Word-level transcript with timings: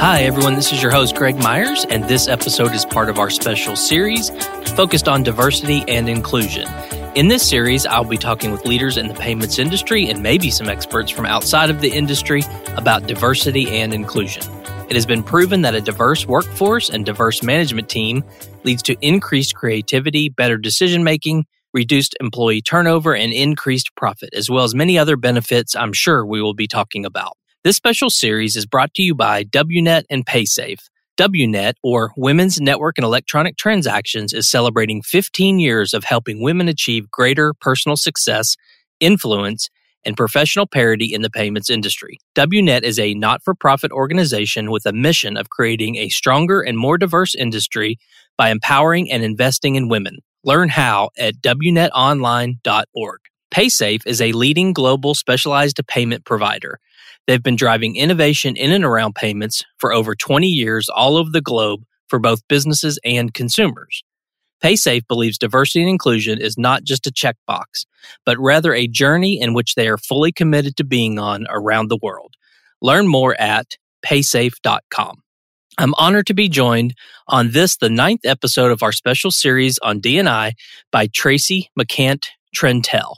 Hi, 0.00 0.22
everyone. 0.22 0.54
This 0.54 0.72
is 0.72 0.80
your 0.80 0.92
host, 0.92 1.16
Greg 1.16 1.36
Myers, 1.38 1.84
and 1.90 2.04
this 2.04 2.28
episode 2.28 2.72
is 2.72 2.84
part 2.84 3.10
of 3.10 3.18
our 3.18 3.30
special 3.30 3.74
series 3.74 4.30
focused 4.76 5.08
on 5.08 5.24
diversity 5.24 5.82
and 5.88 6.08
inclusion. 6.08 6.68
In 7.16 7.26
this 7.26 7.46
series, 7.46 7.84
I'll 7.84 8.04
be 8.04 8.16
talking 8.16 8.52
with 8.52 8.64
leaders 8.64 8.96
in 8.96 9.08
the 9.08 9.14
payments 9.14 9.58
industry 9.58 10.08
and 10.08 10.22
maybe 10.22 10.50
some 10.50 10.68
experts 10.68 11.10
from 11.10 11.26
outside 11.26 11.68
of 11.68 11.80
the 11.80 11.88
industry 11.90 12.44
about 12.76 13.08
diversity 13.08 13.80
and 13.80 13.92
inclusion. 13.92 14.44
It 14.88 14.94
has 14.94 15.04
been 15.04 15.24
proven 15.24 15.62
that 15.62 15.74
a 15.74 15.80
diverse 15.80 16.26
workforce 16.26 16.90
and 16.90 17.04
diverse 17.04 17.42
management 17.42 17.88
team 17.88 18.22
leads 18.62 18.84
to 18.84 18.96
increased 19.00 19.56
creativity, 19.56 20.28
better 20.28 20.58
decision 20.58 21.02
making, 21.02 21.44
reduced 21.74 22.16
employee 22.20 22.62
turnover, 22.62 23.16
and 23.16 23.32
increased 23.32 23.96
profit, 23.96 24.30
as 24.32 24.48
well 24.48 24.62
as 24.62 24.76
many 24.76 24.96
other 24.96 25.16
benefits 25.16 25.74
I'm 25.74 25.92
sure 25.92 26.24
we 26.24 26.40
will 26.40 26.54
be 26.54 26.68
talking 26.68 27.04
about. 27.04 27.36
This 27.64 27.74
special 27.74 28.08
series 28.08 28.54
is 28.54 28.66
brought 28.66 28.94
to 28.94 29.02
you 29.02 29.16
by 29.16 29.42
WNET 29.42 30.04
and 30.08 30.24
PaySafe. 30.24 30.78
WNET, 31.18 31.72
or 31.82 32.12
Women's 32.16 32.60
Network 32.60 32.96
and 32.98 33.04
Electronic 33.04 33.56
Transactions, 33.56 34.32
is 34.32 34.48
celebrating 34.48 35.02
15 35.02 35.58
years 35.58 35.92
of 35.92 36.04
helping 36.04 36.40
women 36.40 36.68
achieve 36.68 37.10
greater 37.10 37.52
personal 37.60 37.96
success, 37.96 38.54
influence, 39.00 39.68
and 40.04 40.16
professional 40.16 40.68
parity 40.68 41.12
in 41.12 41.22
the 41.22 41.30
payments 41.30 41.68
industry. 41.68 42.20
WNET 42.36 42.82
is 42.84 42.96
a 42.96 43.14
not 43.14 43.42
for 43.42 43.56
profit 43.56 43.90
organization 43.90 44.70
with 44.70 44.86
a 44.86 44.92
mission 44.92 45.36
of 45.36 45.50
creating 45.50 45.96
a 45.96 46.10
stronger 46.10 46.60
and 46.60 46.78
more 46.78 46.96
diverse 46.96 47.34
industry 47.34 47.98
by 48.36 48.50
empowering 48.50 49.10
and 49.10 49.24
investing 49.24 49.74
in 49.74 49.88
women. 49.88 50.18
Learn 50.44 50.68
how 50.68 51.10
at 51.18 51.42
WNETonline.org. 51.42 53.18
PaySafe 53.52 54.06
is 54.06 54.20
a 54.20 54.30
leading 54.30 54.72
global 54.72 55.14
specialized 55.14 55.80
payment 55.88 56.24
provider. 56.24 56.78
They've 57.28 57.42
been 57.42 57.56
driving 57.56 57.96
innovation 57.96 58.56
in 58.56 58.72
and 58.72 58.86
around 58.86 59.14
payments 59.14 59.62
for 59.76 59.92
over 59.92 60.14
20 60.14 60.46
years 60.46 60.88
all 60.88 61.18
over 61.18 61.28
the 61.30 61.42
globe 61.42 61.82
for 62.08 62.18
both 62.18 62.40
businesses 62.48 62.98
and 63.04 63.34
consumers. 63.34 64.02
PaySafe 64.64 65.06
believes 65.06 65.36
diversity 65.36 65.82
and 65.82 65.90
inclusion 65.90 66.40
is 66.40 66.56
not 66.56 66.84
just 66.84 67.06
a 67.06 67.12
checkbox, 67.12 67.84
but 68.24 68.38
rather 68.38 68.72
a 68.72 68.88
journey 68.88 69.38
in 69.38 69.52
which 69.52 69.74
they 69.74 69.88
are 69.88 69.98
fully 69.98 70.32
committed 70.32 70.74
to 70.78 70.84
being 70.84 71.18
on 71.18 71.46
around 71.50 71.88
the 71.88 71.98
world. 72.00 72.32
Learn 72.80 73.06
more 73.06 73.38
at 73.38 73.76
paysafe.com. 74.02 75.22
I'm 75.76 75.94
honored 75.98 76.28
to 76.28 76.34
be 76.34 76.48
joined 76.48 76.94
on 77.28 77.50
this, 77.50 77.76
the 77.76 77.90
ninth 77.90 78.24
episode 78.24 78.72
of 78.72 78.82
our 78.82 78.90
special 78.90 79.30
series 79.30 79.78
on 79.80 80.00
D&I 80.00 80.54
by 80.90 81.08
Tracy 81.08 81.68
McCant 81.78 82.24
Trentell. 82.56 83.16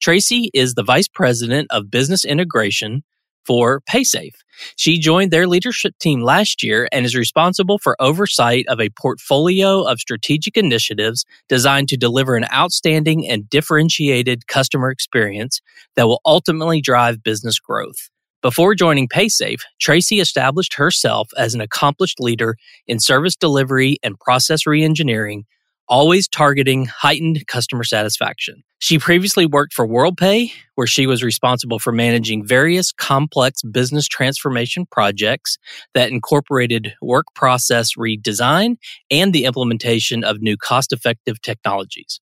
Tracy 0.00 0.50
is 0.52 0.74
the 0.74 0.82
Vice 0.82 1.06
President 1.06 1.68
of 1.70 1.88
Business 1.88 2.24
Integration 2.24 3.04
for 3.46 3.82
PaySafe. 3.90 4.34
She 4.76 4.98
joined 4.98 5.30
their 5.30 5.46
leadership 5.46 5.94
team 5.98 6.20
last 6.20 6.62
year 6.62 6.88
and 6.92 7.04
is 7.04 7.16
responsible 7.16 7.78
for 7.78 7.96
oversight 8.00 8.64
of 8.68 8.80
a 8.80 8.90
portfolio 8.90 9.82
of 9.82 9.98
strategic 9.98 10.56
initiatives 10.56 11.24
designed 11.48 11.88
to 11.88 11.96
deliver 11.96 12.36
an 12.36 12.46
outstanding 12.52 13.28
and 13.28 13.48
differentiated 13.50 14.46
customer 14.46 14.90
experience 14.90 15.60
that 15.96 16.06
will 16.06 16.20
ultimately 16.24 16.80
drive 16.80 17.22
business 17.22 17.58
growth. 17.58 18.10
Before 18.42 18.74
joining 18.74 19.08
PaySafe, 19.08 19.62
Tracy 19.80 20.20
established 20.20 20.74
herself 20.74 21.30
as 21.36 21.54
an 21.54 21.62
accomplished 21.62 22.20
leader 22.20 22.56
in 22.86 23.00
service 23.00 23.36
delivery 23.36 23.96
and 24.02 24.20
process 24.20 24.64
reengineering 24.64 25.44
always 25.88 26.28
targeting 26.28 26.86
heightened 26.86 27.46
customer 27.46 27.84
satisfaction. 27.84 28.62
She 28.78 28.98
previously 28.98 29.46
worked 29.46 29.72
for 29.72 29.86
WorldPay, 29.86 30.50
where 30.74 30.86
she 30.86 31.06
was 31.06 31.22
responsible 31.22 31.78
for 31.78 31.92
managing 31.92 32.46
various 32.46 32.92
complex 32.92 33.62
business 33.62 34.06
transformation 34.06 34.86
projects 34.90 35.56
that 35.94 36.10
incorporated 36.10 36.94
work 37.00 37.26
process 37.34 37.94
redesign 37.98 38.76
and 39.10 39.32
the 39.32 39.44
implementation 39.44 40.22
of 40.22 40.42
new 40.42 40.56
cost 40.56 40.92
effective 40.92 41.40
technologies. 41.40 42.20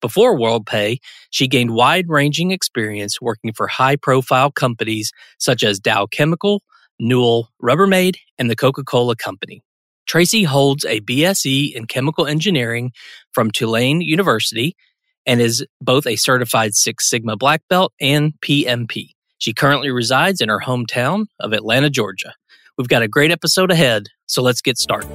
Before 0.00 0.38
WorldPay, 0.38 0.98
she 1.30 1.48
gained 1.48 1.74
wide 1.74 2.06
ranging 2.08 2.50
experience 2.50 3.20
working 3.20 3.52
for 3.52 3.66
high 3.66 3.96
profile 3.96 4.50
companies 4.50 5.10
such 5.38 5.64
as 5.64 5.80
Dow 5.80 6.06
Chemical, 6.06 6.62
Newell 7.00 7.48
Rubbermaid, 7.62 8.16
and 8.38 8.50
the 8.50 8.56
Coca 8.56 8.84
Cola 8.84 9.16
Company. 9.16 9.62
Tracy 10.06 10.42
holds 10.42 10.84
a 10.84 11.00
BSE 11.00 11.74
in 11.74 11.86
chemical 11.86 12.26
engineering 12.26 12.92
from 13.32 13.50
Tulane 13.50 14.00
University 14.00 14.76
and 15.26 15.40
is 15.40 15.64
both 15.80 16.06
a 16.06 16.16
certified 16.16 16.74
Six 16.74 17.08
Sigma 17.08 17.36
Black 17.36 17.62
Belt 17.70 17.92
and 18.00 18.34
PMP. 18.40 19.10
She 19.38 19.54
currently 19.54 19.90
resides 19.90 20.40
in 20.40 20.50
her 20.50 20.60
hometown 20.60 21.26
of 21.40 21.52
Atlanta, 21.52 21.88
Georgia. 21.88 22.34
We've 22.76 22.88
got 22.88 23.02
a 23.02 23.08
great 23.08 23.30
episode 23.30 23.70
ahead, 23.70 24.08
so 24.26 24.42
let's 24.42 24.60
get 24.60 24.76
started. 24.76 25.10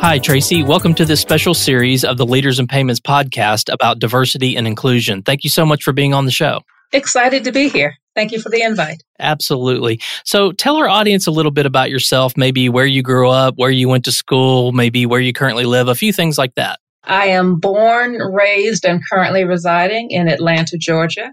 Hi, 0.00 0.20
Tracy. 0.20 0.62
Welcome 0.62 0.94
to 0.94 1.04
this 1.04 1.20
special 1.20 1.54
series 1.54 2.04
of 2.04 2.16
the 2.16 2.26
Leaders 2.26 2.60
in 2.60 2.68
Payments 2.68 3.00
podcast 3.00 3.72
about 3.72 3.98
diversity 3.98 4.56
and 4.56 4.68
inclusion. 4.68 5.22
Thank 5.22 5.42
you 5.42 5.50
so 5.50 5.66
much 5.66 5.82
for 5.82 5.92
being 5.92 6.14
on 6.14 6.24
the 6.24 6.30
show. 6.30 6.60
Excited 6.92 7.44
to 7.44 7.52
be 7.52 7.68
here. 7.68 7.94
Thank 8.14 8.32
you 8.32 8.40
for 8.40 8.48
the 8.48 8.62
invite. 8.62 9.02
Absolutely. 9.18 10.00
So 10.24 10.52
tell 10.52 10.76
our 10.76 10.88
audience 10.88 11.26
a 11.26 11.30
little 11.30 11.52
bit 11.52 11.66
about 11.66 11.90
yourself, 11.90 12.34
maybe 12.36 12.68
where 12.68 12.86
you 12.86 13.02
grew 13.02 13.28
up, 13.28 13.54
where 13.56 13.70
you 13.70 13.88
went 13.88 14.04
to 14.06 14.12
school, 14.12 14.72
maybe 14.72 15.04
where 15.04 15.20
you 15.20 15.34
currently 15.34 15.64
live, 15.64 15.88
a 15.88 15.94
few 15.94 16.12
things 16.12 16.38
like 16.38 16.54
that. 16.54 16.78
I 17.04 17.26
am 17.26 17.60
born, 17.60 18.14
raised, 18.14 18.84
and 18.84 19.02
currently 19.12 19.44
residing 19.44 20.10
in 20.10 20.28
Atlanta, 20.28 20.76
Georgia. 20.78 21.32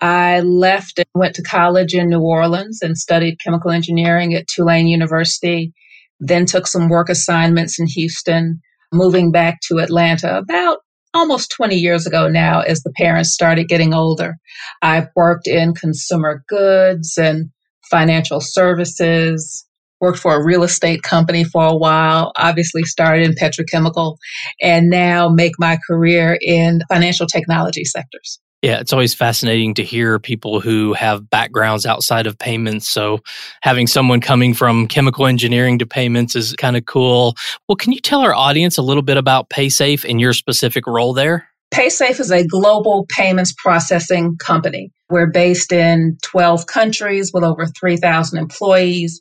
I 0.00 0.40
left 0.40 0.98
and 0.98 1.06
went 1.14 1.36
to 1.36 1.42
college 1.42 1.94
in 1.94 2.08
New 2.08 2.20
Orleans 2.20 2.80
and 2.82 2.98
studied 2.98 3.40
chemical 3.40 3.70
engineering 3.70 4.34
at 4.34 4.48
Tulane 4.48 4.88
University, 4.88 5.72
then 6.18 6.46
took 6.46 6.66
some 6.66 6.88
work 6.88 7.08
assignments 7.08 7.78
in 7.78 7.86
Houston, 7.86 8.60
moving 8.92 9.30
back 9.30 9.60
to 9.68 9.78
Atlanta 9.78 10.36
about 10.36 10.78
almost 11.14 11.52
20 11.56 11.76
years 11.76 12.06
ago 12.06 12.28
now 12.28 12.60
as 12.60 12.82
the 12.82 12.92
parents 12.96 13.32
started 13.32 13.68
getting 13.68 13.94
older. 13.94 14.34
I've 14.82 15.08
worked 15.14 15.46
in 15.46 15.74
consumer 15.74 16.44
goods 16.48 17.16
and 17.16 17.50
financial 17.90 18.40
services, 18.40 19.64
worked 20.00 20.18
for 20.18 20.34
a 20.34 20.44
real 20.44 20.62
estate 20.64 21.02
company 21.02 21.44
for 21.44 21.64
a 21.64 21.76
while, 21.76 22.32
obviously 22.36 22.82
started 22.82 23.26
in 23.26 23.34
petrochemical, 23.34 24.16
and 24.60 24.90
now 24.90 25.28
make 25.28 25.52
my 25.58 25.78
career 25.86 26.36
in 26.40 26.80
financial 26.88 27.26
technology 27.26 27.84
sectors. 27.84 28.40
Yeah, 28.64 28.80
it's 28.80 28.94
always 28.94 29.12
fascinating 29.12 29.74
to 29.74 29.84
hear 29.84 30.18
people 30.18 30.58
who 30.58 30.94
have 30.94 31.28
backgrounds 31.28 31.84
outside 31.84 32.26
of 32.26 32.38
payments. 32.38 32.88
So 32.88 33.18
having 33.60 33.86
someone 33.86 34.22
coming 34.22 34.54
from 34.54 34.88
chemical 34.88 35.26
engineering 35.26 35.78
to 35.80 35.86
payments 35.86 36.34
is 36.34 36.54
kind 36.54 36.74
of 36.74 36.86
cool. 36.86 37.34
Well, 37.68 37.76
can 37.76 37.92
you 37.92 38.00
tell 38.00 38.22
our 38.22 38.34
audience 38.34 38.78
a 38.78 38.82
little 38.82 39.02
bit 39.02 39.18
about 39.18 39.50
PaySafe 39.50 40.08
and 40.08 40.18
your 40.18 40.32
specific 40.32 40.86
role 40.86 41.12
there? 41.12 41.46
PaySafe 41.74 42.18
is 42.18 42.30
a 42.30 42.46
global 42.46 43.04
payments 43.14 43.52
processing 43.52 44.38
company. 44.38 44.90
We're 45.10 45.30
based 45.30 45.70
in 45.70 46.16
12 46.22 46.66
countries 46.66 47.32
with 47.34 47.44
over 47.44 47.66
3,000 47.66 48.38
employees 48.38 49.20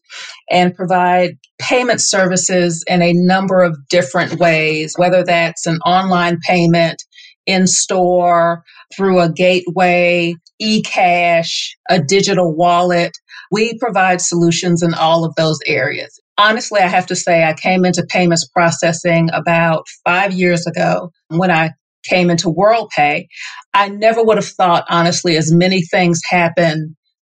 and 0.50 0.74
provide 0.74 1.38
payment 1.60 2.00
services 2.00 2.82
in 2.88 3.02
a 3.02 3.12
number 3.12 3.62
of 3.62 3.76
different 3.90 4.40
ways, 4.40 4.94
whether 4.96 5.22
that's 5.22 5.66
an 5.66 5.80
online 5.86 6.40
payment, 6.48 7.04
in 7.46 7.68
store, 7.68 8.64
through 8.96 9.20
a 9.20 9.32
gateway, 9.32 10.36
e-cash, 10.60 11.76
a 11.90 12.02
digital 12.02 12.56
wallet. 12.56 13.12
We 13.52 13.78
provide 13.78 14.22
solutions 14.22 14.82
in 14.82 14.94
all 14.94 15.26
of 15.26 15.36
those 15.36 15.60
areas. 15.68 16.20
Honestly, 16.38 16.82
I 16.82 16.88
have 16.88 17.06
to 17.08 17.16
say 17.16 17.44
I 17.44 17.54
came 17.54 17.86
into 17.86 18.06
payments 18.10 18.48
processing 18.48 19.30
about 19.34 19.86
five 20.04 20.34
years 20.34 20.66
ago 20.66 21.12
when 21.28 21.52
I 21.52 21.72
came 22.04 22.30
into 22.30 22.52
WorldPay. 22.52 23.28
I 23.74 23.90
never 23.90 24.24
would 24.24 24.38
have 24.38 24.48
thought, 24.48 24.86
honestly, 24.90 25.38
as 25.38 25.52
many 25.52 25.84
things 25.84 26.22
happen 26.28 26.96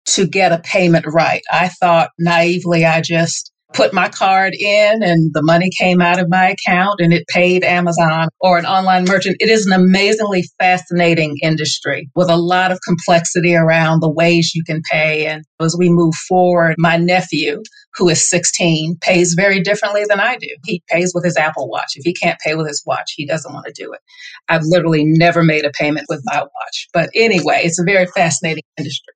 to 0.06 0.26
get 0.26 0.52
a 0.52 0.58
payment 0.58 1.06
right. 1.08 1.42
I 1.50 1.68
thought 1.68 2.10
naively 2.18 2.84
I 2.84 3.00
just 3.00 3.50
put 3.74 3.92
my 3.92 4.08
card 4.08 4.54
in 4.58 5.02
and 5.02 5.32
the 5.34 5.42
money 5.42 5.68
came 5.78 6.00
out 6.00 6.20
of 6.20 6.28
my 6.28 6.54
account 6.54 7.00
and 7.00 7.12
it 7.12 7.26
paid 7.28 7.64
Amazon 7.64 8.28
or 8.40 8.56
an 8.56 8.66
online 8.66 9.04
merchant. 9.04 9.36
It 9.40 9.50
is 9.50 9.66
an 9.66 9.72
amazingly 9.72 10.44
fascinating 10.58 11.36
industry 11.42 12.08
with 12.14 12.30
a 12.30 12.36
lot 12.36 12.72
of 12.72 12.78
complexity 12.86 13.54
around 13.54 14.00
the 14.00 14.10
ways 14.10 14.52
you 14.54 14.62
can 14.64 14.80
pay. 14.90 15.26
And 15.26 15.44
as 15.60 15.76
we 15.78 15.90
move 15.90 16.14
forward, 16.14 16.76
my 16.78 16.96
nephew, 16.96 17.62
who 17.96 18.08
is 18.08 18.28
16, 18.28 18.96
pays 19.00 19.34
very 19.34 19.60
differently 19.60 20.04
than 20.08 20.20
I 20.20 20.36
do. 20.36 20.48
He 20.64 20.82
pays 20.88 21.12
with 21.14 21.24
his 21.24 21.36
Apple 21.36 21.68
Watch. 21.68 21.92
If 21.96 22.04
he 22.04 22.14
can't 22.14 22.38
pay 22.40 22.54
with 22.54 22.68
his 22.68 22.82
watch, 22.86 23.12
he 23.16 23.26
doesn't 23.26 23.52
want 23.52 23.66
to 23.66 23.72
do 23.72 23.92
it. 23.92 24.00
I've 24.48 24.62
literally 24.64 25.04
never 25.04 25.42
made 25.42 25.64
a 25.64 25.70
payment 25.70 26.06
with 26.08 26.22
my 26.24 26.40
watch. 26.40 26.88
But 26.92 27.10
anyway, 27.14 27.62
it's 27.64 27.80
a 27.80 27.84
very 27.84 28.06
fascinating 28.06 28.62
industry. 28.78 29.14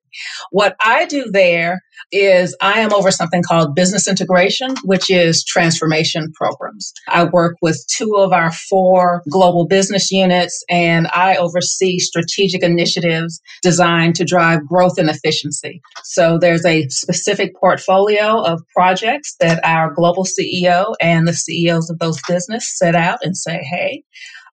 What 0.51 0.75
I 0.83 1.05
do 1.05 1.29
there 1.31 1.79
is 2.11 2.55
I 2.61 2.79
am 2.79 2.93
over 2.93 3.11
something 3.11 3.43
called 3.43 3.75
business 3.75 4.07
integration, 4.07 4.75
which 4.83 5.09
is 5.09 5.43
transformation 5.43 6.31
programs. 6.33 6.91
I 7.07 7.25
work 7.25 7.57
with 7.61 7.83
two 7.87 8.15
of 8.17 8.31
our 8.31 8.51
four 8.51 9.21
global 9.29 9.67
business 9.67 10.11
units 10.11 10.63
and 10.69 11.07
I 11.07 11.35
oversee 11.35 11.99
strategic 11.99 12.63
initiatives 12.63 13.41
designed 13.61 14.15
to 14.15 14.25
drive 14.25 14.67
growth 14.67 14.97
and 14.97 15.09
efficiency. 15.09 15.81
So 16.03 16.37
there's 16.37 16.65
a 16.65 16.87
specific 16.89 17.55
portfolio 17.55 18.41
of 18.41 18.61
projects 18.75 19.35
that 19.39 19.63
our 19.63 19.93
global 19.93 20.25
CEO 20.25 20.95
and 20.99 21.27
the 21.27 21.33
CEOs 21.33 21.89
of 21.89 21.99
those 21.99 22.19
business 22.27 22.77
set 22.77 22.95
out 22.95 23.19
and 23.21 23.37
say, 23.37 23.61
hey, 23.69 24.03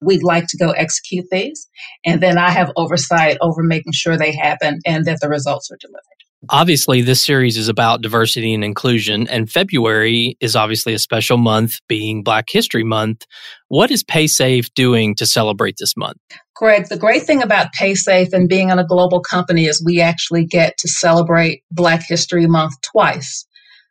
we'd 0.01 0.23
like 0.23 0.47
to 0.49 0.59
go 0.59 0.71
execute 0.71 1.27
these. 1.31 1.69
And 2.05 2.23
then 2.23 2.39
I 2.39 2.51
have 2.51 2.73
oversight 2.77 3.39
over 3.41 3.63
making 3.63 3.93
sure 3.93 4.17
they 4.17 4.33
happen 4.33 4.81
and 4.87 5.05
that 5.07 5.19
the 5.21 5.29
results 5.29 5.71
are 5.71 5.79
delivered. 5.81 6.03
Obviously, 6.51 7.03
this 7.03 7.25
series 7.25 7.57
is 7.57 7.69
about 7.69 8.03
diversity 8.03 8.55
and 8.55 8.63
inclusion, 8.63 9.27
and 9.29 9.51
February 9.51 10.37
is 10.41 10.55
obviously 10.55 10.95
a 10.95 10.99
special 10.99 11.39
month, 11.39 11.81
being 11.89 12.23
Black 12.23 12.45
History 12.49 12.85
Month. 12.85 13.27
What 13.69 13.91
is 13.91 14.05
PaySafe 14.05 14.73
doing 14.75 15.17
to 15.17 15.27
celebrate 15.27 15.77
this 15.81 15.97
month? 15.97 16.19
Greg, 16.55 16.89
the 16.89 16.97
great 16.97 17.25
thing 17.25 17.43
about 17.43 17.75
PaySafe 17.79 18.33
and 18.33 18.49
being 18.49 18.71
in 18.71 18.79
a 18.79 18.87
global 18.87 19.21
company 19.21 19.65
is 19.65 19.83
we 19.85 20.01
actually 20.01 20.45
get 20.45 20.77
to 20.79 20.89
celebrate 20.89 21.63
Black 21.71 22.03
History 22.07 22.47
Month 22.47 22.75
twice. 22.83 23.47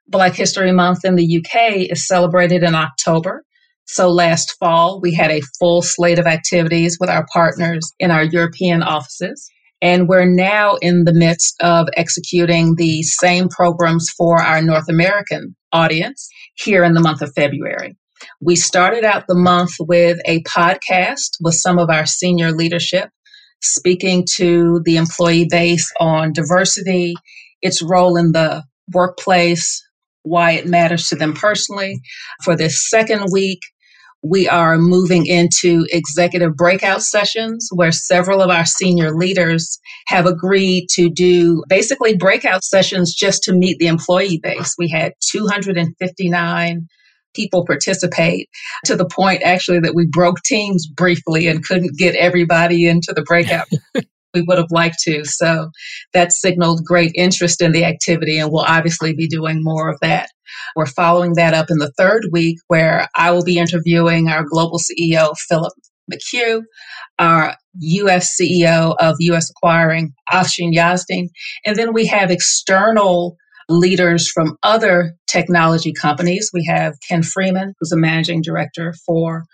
Black 0.08 0.34
History 0.34 0.72
Month 0.72 1.04
in 1.04 1.16
the 1.16 1.38
UK 1.38 1.90
is 1.92 2.08
celebrated 2.08 2.64
in 2.64 2.76
October. 2.76 3.44
So 3.86 4.10
last 4.10 4.56
fall, 4.60 5.00
we 5.00 5.14
had 5.14 5.32
a 5.32 5.42
full 5.60 5.82
slate 5.82 6.20
of 6.20 6.28
activities 6.28 6.98
with 7.00 7.10
our 7.10 7.26
partners 7.32 7.94
in 8.00 8.12
our 8.12 8.24
European 8.24 8.82
offices. 8.84 9.50
And 9.82 10.08
we're 10.08 10.26
now 10.26 10.76
in 10.82 11.04
the 11.04 11.14
midst 11.14 11.56
of 11.62 11.88
executing 11.96 12.76
the 12.76 13.04
same 13.04 13.50
programs 13.50 14.10
for 14.18 14.42
our 14.42 14.62
North 14.62 14.90
American 14.90 15.56
audience 15.72 16.28
here 16.56 16.84
in 16.84 16.94
the 16.94 17.02
month 17.02 17.22
of 17.22 17.34
February. 17.36 17.96
We 18.42 18.56
started 18.56 19.04
out 19.04 19.28
the 19.28 19.36
month 19.36 19.72
with 19.80 20.20
a 20.26 20.42
podcast 20.44 21.38
with 21.42 21.54
some 21.54 21.78
of 21.78 21.90
our 21.90 22.06
senior 22.06 22.52
leadership 22.52 23.10
speaking 23.62 24.26
to 24.36 24.82
the 24.86 24.98
employee 24.98 25.48
base 25.50 25.92
on 26.00 26.34
diversity, 26.34 27.14
its 27.62 27.82
role 27.82 28.18
in 28.18 28.32
the 28.32 28.64
workplace, 28.94 29.84
why 30.24 30.52
it 30.52 30.68
matters 30.68 31.08
to 31.08 31.16
them 31.16 31.34
personally. 31.34 32.00
For 32.44 32.56
this 32.56 32.90
second 32.90 33.28
week, 33.32 33.60
we 34.28 34.50
are 34.50 34.78
moving 34.78 35.26
into 35.26 35.86
executive 35.92 36.56
breakout 36.56 37.02
sessions 37.02 37.70
where 37.74 37.92
several 37.92 38.42
of 38.42 38.50
our 38.50 38.66
senior 38.66 39.16
leaders 39.16 39.80
have 40.08 40.26
agreed 40.26 40.88
to 40.92 41.10
do 41.10 41.64
basically 41.70 42.16
breakout 42.16 42.64
sessions 42.64 43.14
just 43.14 43.44
to 43.44 43.54
meet 43.54 43.78
the 43.78 43.88
employee 43.88 44.40
base. 44.42 44.74
We 44.78 44.90
had 44.90 45.14
259 45.32 46.88
people 47.36 47.66
participate 47.66 48.50
to 48.86 48.96
the 48.96 49.06
point 49.06 49.44
actually 49.44 49.80
that 49.82 49.94
we 49.94 50.08
broke 50.08 50.42
teams 50.44 50.88
briefly 50.88 51.48
and 51.48 51.64
couldn't 51.64 51.98
get 51.98 52.16
everybody 52.16 52.88
into 52.88 53.14
the 53.14 53.24
breakout 53.24 53.68
we 54.36 54.42
would 54.42 54.58
have 54.58 54.72
liked 54.72 55.00
to. 55.00 55.24
So 55.26 55.72
that 56.14 56.34
signaled 56.34 56.84
great 56.86 57.12
interest 57.16 57.62
in 57.62 57.72
the 57.72 57.86
activity, 57.86 58.38
and 58.38 58.52
we'll 58.52 58.66
obviously 58.68 59.14
be 59.14 59.28
doing 59.28 59.64
more 59.64 59.90
of 59.90 60.00
that. 60.02 60.30
We're 60.76 60.86
following 60.86 61.34
that 61.36 61.54
up 61.54 61.70
in 61.70 61.78
the 61.78 61.92
third 61.98 62.28
week 62.32 62.58
where 62.68 63.08
I 63.16 63.32
will 63.32 63.44
be 63.44 63.58
interviewing 63.58 64.30
our 64.30 64.44
global 64.44 64.80
CEO, 64.80 65.36
Philip 65.38 65.74
McHugh, 66.12 66.62
our 67.20 67.56
US 67.80 68.36
CEO 68.40 68.96
of 69.00 69.16
US 69.20 69.50
Acquiring, 69.50 70.14
Afshin 70.32 70.74
Yazdi, 70.74 71.30
and 71.66 71.76
then 71.76 71.94
we 71.94 72.06
have 72.08 72.32
external 72.32 73.38
leaders 73.68 74.30
from 74.30 74.58
other 74.64 75.16
technology 75.28 75.92
companies. 75.92 76.52
We 76.54 76.66
have 76.66 76.94
Ken 77.08 77.24
Freeman, 77.24 77.74
who's 77.80 77.92
a 77.92 77.98
managing 77.98 78.42
director 78.42 78.94
for 79.06 79.46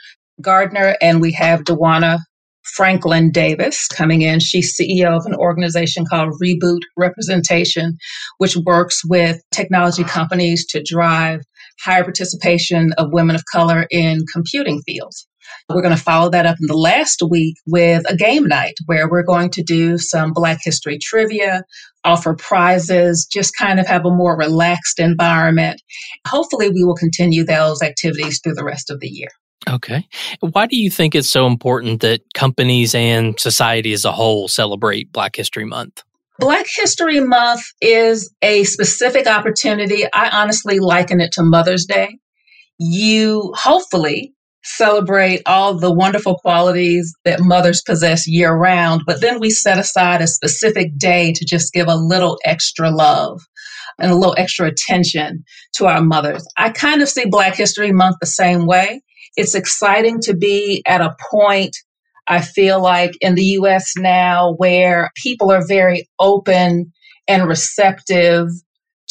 Gartner, 0.42 0.98
and 1.02 1.22
we 1.22 1.32
have 1.34 1.62
Dwana 1.62 2.20
Franklin 2.64 3.32
Davis 3.32 3.88
coming 3.88 4.22
in. 4.22 4.40
She's 4.40 4.78
CEO 4.78 5.18
of 5.18 5.26
an 5.26 5.36
organization 5.36 6.06
called 6.10 6.34
Reboot 6.42 6.82
Representation, 6.98 7.98
which 8.38 8.56
works 8.66 9.02
with 9.06 9.42
technology 9.52 10.04
companies 10.04 10.66
to 10.68 10.84
drive 10.84 11.42
higher 11.84 12.04
participation 12.04 12.94
of 12.98 13.12
women 13.12 13.36
of 13.36 13.44
color 13.52 13.88
in 13.90 14.20
computing 14.32 14.82
fields. 14.86 15.28
We're 15.70 15.82
going 15.82 15.96
to 15.96 16.02
follow 16.02 16.30
that 16.30 16.46
up 16.46 16.58
in 16.60 16.68
the 16.68 16.78
last 16.78 17.22
week 17.28 17.56
with 17.66 18.10
a 18.10 18.16
game 18.16 18.46
night 18.46 18.76
where 18.86 19.10
we're 19.10 19.24
going 19.24 19.50
to 19.52 19.64
do 19.64 19.98
some 19.98 20.34
Black 20.34 20.60
History 20.64 20.98
trivia, 21.02 21.64
offer 22.04 22.36
prizes, 22.36 23.28
just 23.32 23.56
kind 23.58 23.80
of 23.80 23.88
have 23.88 24.06
a 24.06 24.12
more 24.12 24.38
relaxed 24.38 25.00
environment. 25.00 25.82
Hopefully, 26.28 26.70
we 26.70 26.84
will 26.84 26.96
continue 26.96 27.44
those 27.44 27.82
activities 27.82 28.40
through 28.42 28.56
the 28.56 28.66
rest 28.66 28.90
of 28.90 29.00
the 29.00 29.10
year. 29.10 29.30
Okay. 29.70 30.08
Why 30.40 30.66
do 30.66 30.76
you 30.76 30.90
think 30.90 31.14
it's 31.14 31.30
so 31.30 31.46
important 31.46 32.02
that 32.02 32.22
companies 32.34 32.96
and 32.96 33.40
society 33.40 33.94
as 33.94 34.06
a 34.06 34.12
whole 34.12 34.48
celebrate 34.48 35.12
Black 35.12 35.36
History 35.36 35.66
Month? 35.66 36.04
Black 36.40 36.66
History 36.68 37.20
Month 37.20 37.62
is 37.82 38.34
a 38.42 38.64
specific 38.64 39.28
opportunity. 39.28 40.06
I 40.12 40.30
honestly 40.30 40.80
liken 40.80 41.22
it 41.22 41.32
to 41.34 41.44
Mother's 41.44 41.86
Day. 41.86 42.18
You 42.80 43.54
hopefully 43.56 44.34
celebrate 44.64 45.42
all 45.46 45.78
the 45.78 45.94
wonderful 45.94 46.36
qualities 46.36 47.14
that 47.26 47.42
mothers 47.42 47.82
possess 47.82 48.28
year 48.28 48.54
round, 48.54 49.04
but 49.06 49.22
then 49.22 49.40
we 49.40 49.50
set 49.52 49.78
aside 49.78 50.22
a 50.22 50.28
specific 50.28 50.98
day 50.98 51.32
to 51.34 51.46
just 51.46 51.74
give 51.74 51.88
a 51.88 51.96
little 51.96 52.40
extra 52.46 52.90
love 52.90 53.42
and 54.00 54.12
a 54.12 54.16
little 54.16 54.36
extra 54.38 54.68
attention 54.68 55.44
to 55.74 55.86
our 55.86 56.02
mothers. 56.02 56.48
I 56.58 56.70
kind 56.72 57.02
of 57.02 57.10
see 57.10 57.26
Black 57.28 57.56
History 57.56 57.92
Month 57.92 58.18
the 58.20 58.28
same 58.28 58.66
way 58.66 59.02
it's 59.36 59.56
exciting 59.56 60.20
to 60.22 60.36
be 60.36 60.82
at 60.86 61.02
a 61.02 61.16
point, 61.32 61.76
I 62.28 62.42
feel 62.42 62.82
like, 62.82 63.12
in 63.22 63.36
the 63.36 63.46
US 63.60 63.94
now 63.98 64.54
where 64.58 65.12
people 65.16 65.52
are 65.52 65.66
very 65.66 66.08
open 66.20 66.92
and 67.28 67.48
receptive 67.48 68.48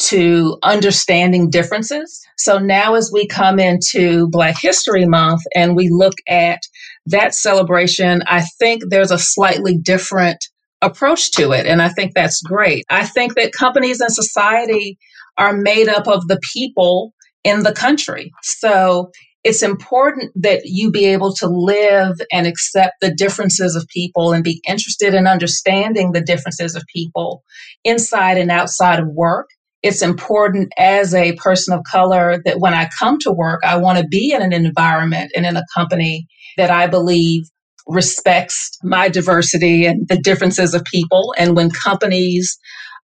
to 0.03 0.57
understanding 0.63 1.49
differences. 1.49 2.21
So 2.37 2.57
now, 2.57 2.95
as 2.95 3.11
we 3.13 3.27
come 3.27 3.59
into 3.59 4.27
Black 4.29 4.59
History 4.59 5.05
Month 5.05 5.41
and 5.55 5.75
we 5.75 5.89
look 5.89 6.15
at 6.27 6.61
that 7.05 7.35
celebration, 7.35 8.23
I 8.27 8.41
think 8.59 8.83
there's 8.89 9.11
a 9.11 9.19
slightly 9.19 9.77
different 9.77 10.43
approach 10.81 11.31
to 11.33 11.51
it. 11.51 11.67
And 11.67 11.81
I 11.81 11.89
think 11.89 12.13
that's 12.15 12.41
great. 12.41 12.85
I 12.89 13.05
think 13.05 13.35
that 13.35 13.53
companies 13.53 14.01
and 14.01 14.11
society 14.11 14.97
are 15.37 15.53
made 15.53 15.87
up 15.87 16.07
of 16.07 16.27
the 16.27 16.39
people 16.53 17.13
in 17.43 17.63
the 17.63 17.73
country. 17.73 18.31
So 18.41 19.11
it's 19.43 19.63
important 19.63 20.31
that 20.35 20.61
you 20.65 20.91
be 20.91 21.05
able 21.05 21.33
to 21.35 21.47
live 21.47 22.21
and 22.31 22.45
accept 22.45 22.95
the 23.01 23.13
differences 23.13 23.75
of 23.75 23.87
people 23.87 24.33
and 24.33 24.43
be 24.43 24.61
interested 24.67 25.13
in 25.13 25.25
understanding 25.25 26.11
the 26.11 26.21
differences 26.21 26.75
of 26.75 26.83
people 26.93 27.43
inside 27.83 28.37
and 28.37 28.51
outside 28.51 28.99
of 28.99 29.07
work. 29.07 29.49
It's 29.81 30.03
important 30.03 30.71
as 30.77 31.15
a 31.15 31.33
person 31.37 31.73
of 31.73 31.83
color 31.91 32.39
that 32.45 32.59
when 32.59 32.75
I 32.75 32.87
come 32.99 33.17
to 33.19 33.31
work, 33.31 33.61
I 33.65 33.77
want 33.77 33.97
to 33.97 34.07
be 34.07 34.31
in 34.31 34.43
an 34.43 34.53
environment 34.53 35.31
and 35.35 35.45
in 35.45 35.57
a 35.57 35.65
company 35.75 36.27
that 36.57 36.69
I 36.69 36.85
believe 36.85 37.45
respects 37.87 38.77
my 38.83 39.09
diversity 39.09 39.87
and 39.87 40.07
the 40.07 40.17
differences 40.17 40.75
of 40.75 40.83
people. 40.83 41.33
And 41.35 41.55
when 41.55 41.71
companies 41.71 42.59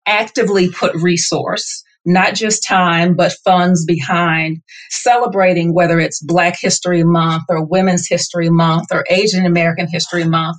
actively 0.06 0.70
put 0.70 0.94
resource 0.96 1.82
not 2.06 2.36
just 2.36 2.66
time, 2.68 3.16
but 3.16 3.34
funds 3.44 3.86
behind 3.86 4.62
celebrating 4.90 5.74
whether 5.74 6.00
it's 6.00 6.22
Black 6.22 6.56
History 6.60 7.04
Month 7.04 7.44
or 7.50 7.66
Women's 7.66 8.08
History 8.08 8.50
Month 8.50 8.88
or 8.92 9.04
Asian 9.10 9.46
American 9.46 9.88
History 9.88 10.24
Month. 10.24 10.58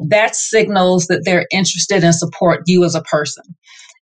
That 0.00 0.34
signals 0.34 1.06
that 1.06 1.22
they're 1.24 1.46
interested 1.52 2.04
in 2.04 2.12
support 2.12 2.62
you 2.66 2.84
as 2.84 2.94
a 2.94 3.02
person. 3.02 3.44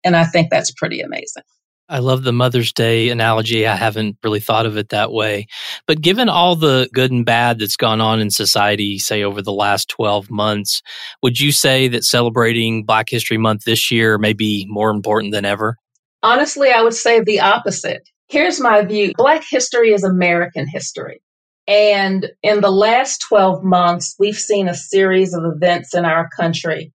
And 0.03 0.15
I 0.15 0.25
think 0.25 0.49
that's 0.49 0.71
pretty 0.71 1.01
amazing. 1.01 1.43
I 1.89 1.99
love 1.99 2.23
the 2.23 2.33
Mother's 2.33 2.71
Day 2.71 3.09
analogy. 3.09 3.67
I 3.67 3.75
haven't 3.75 4.17
really 4.23 4.39
thought 4.39 4.65
of 4.65 4.77
it 4.77 4.89
that 4.89 5.11
way. 5.11 5.47
But 5.85 6.01
given 6.01 6.29
all 6.29 6.55
the 6.55 6.89
good 6.93 7.11
and 7.11 7.25
bad 7.25 7.59
that's 7.59 7.75
gone 7.75 7.99
on 7.99 8.21
in 8.21 8.31
society, 8.31 8.97
say 8.99 9.21
over 9.21 9.41
the 9.41 9.51
last 9.51 9.89
12 9.89 10.31
months, 10.31 10.81
would 11.21 11.39
you 11.39 11.51
say 11.51 11.89
that 11.89 12.05
celebrating 12.05 12.85
Black 12.85 13.09
History 13.09 13.37
Month 13.37 13.65
this 13.65 13.91
year 13.91 14.17
may 14.17 14.33
be 14.33 14.65
more 14.69 14.91
important 14.91 15.33
than 15.33 15.45
ever? 15.45 15.77
Honestly, 16.23 16.71
I 16.71 16.81
would 16.81 16.93
say 16.93 17.19
the 17.19 17.41
opposite. 17.41 18.09
Here's 18.29 18.59
my 18.59 18.83
view 18.83 19.11
Black 19.17 19.43
history 19.47 19.91
is 19.93 20.03
American 20.03 20.65
history. 20.67 21.21
And 21.67 22.31
in 22.41 22.61
the 22.61 22.71
last 22.71 23.25
12 23.27 23.63
months, 23.63 24.15
we've 24.17 24.37
seen 24.37 24.67
a 24.67 24.73
series 24.73 25.33
of 25.33 25.43
events 25.45 25.93
in 25.93 26.05
our 26.05 26.29
country 26.29 26.93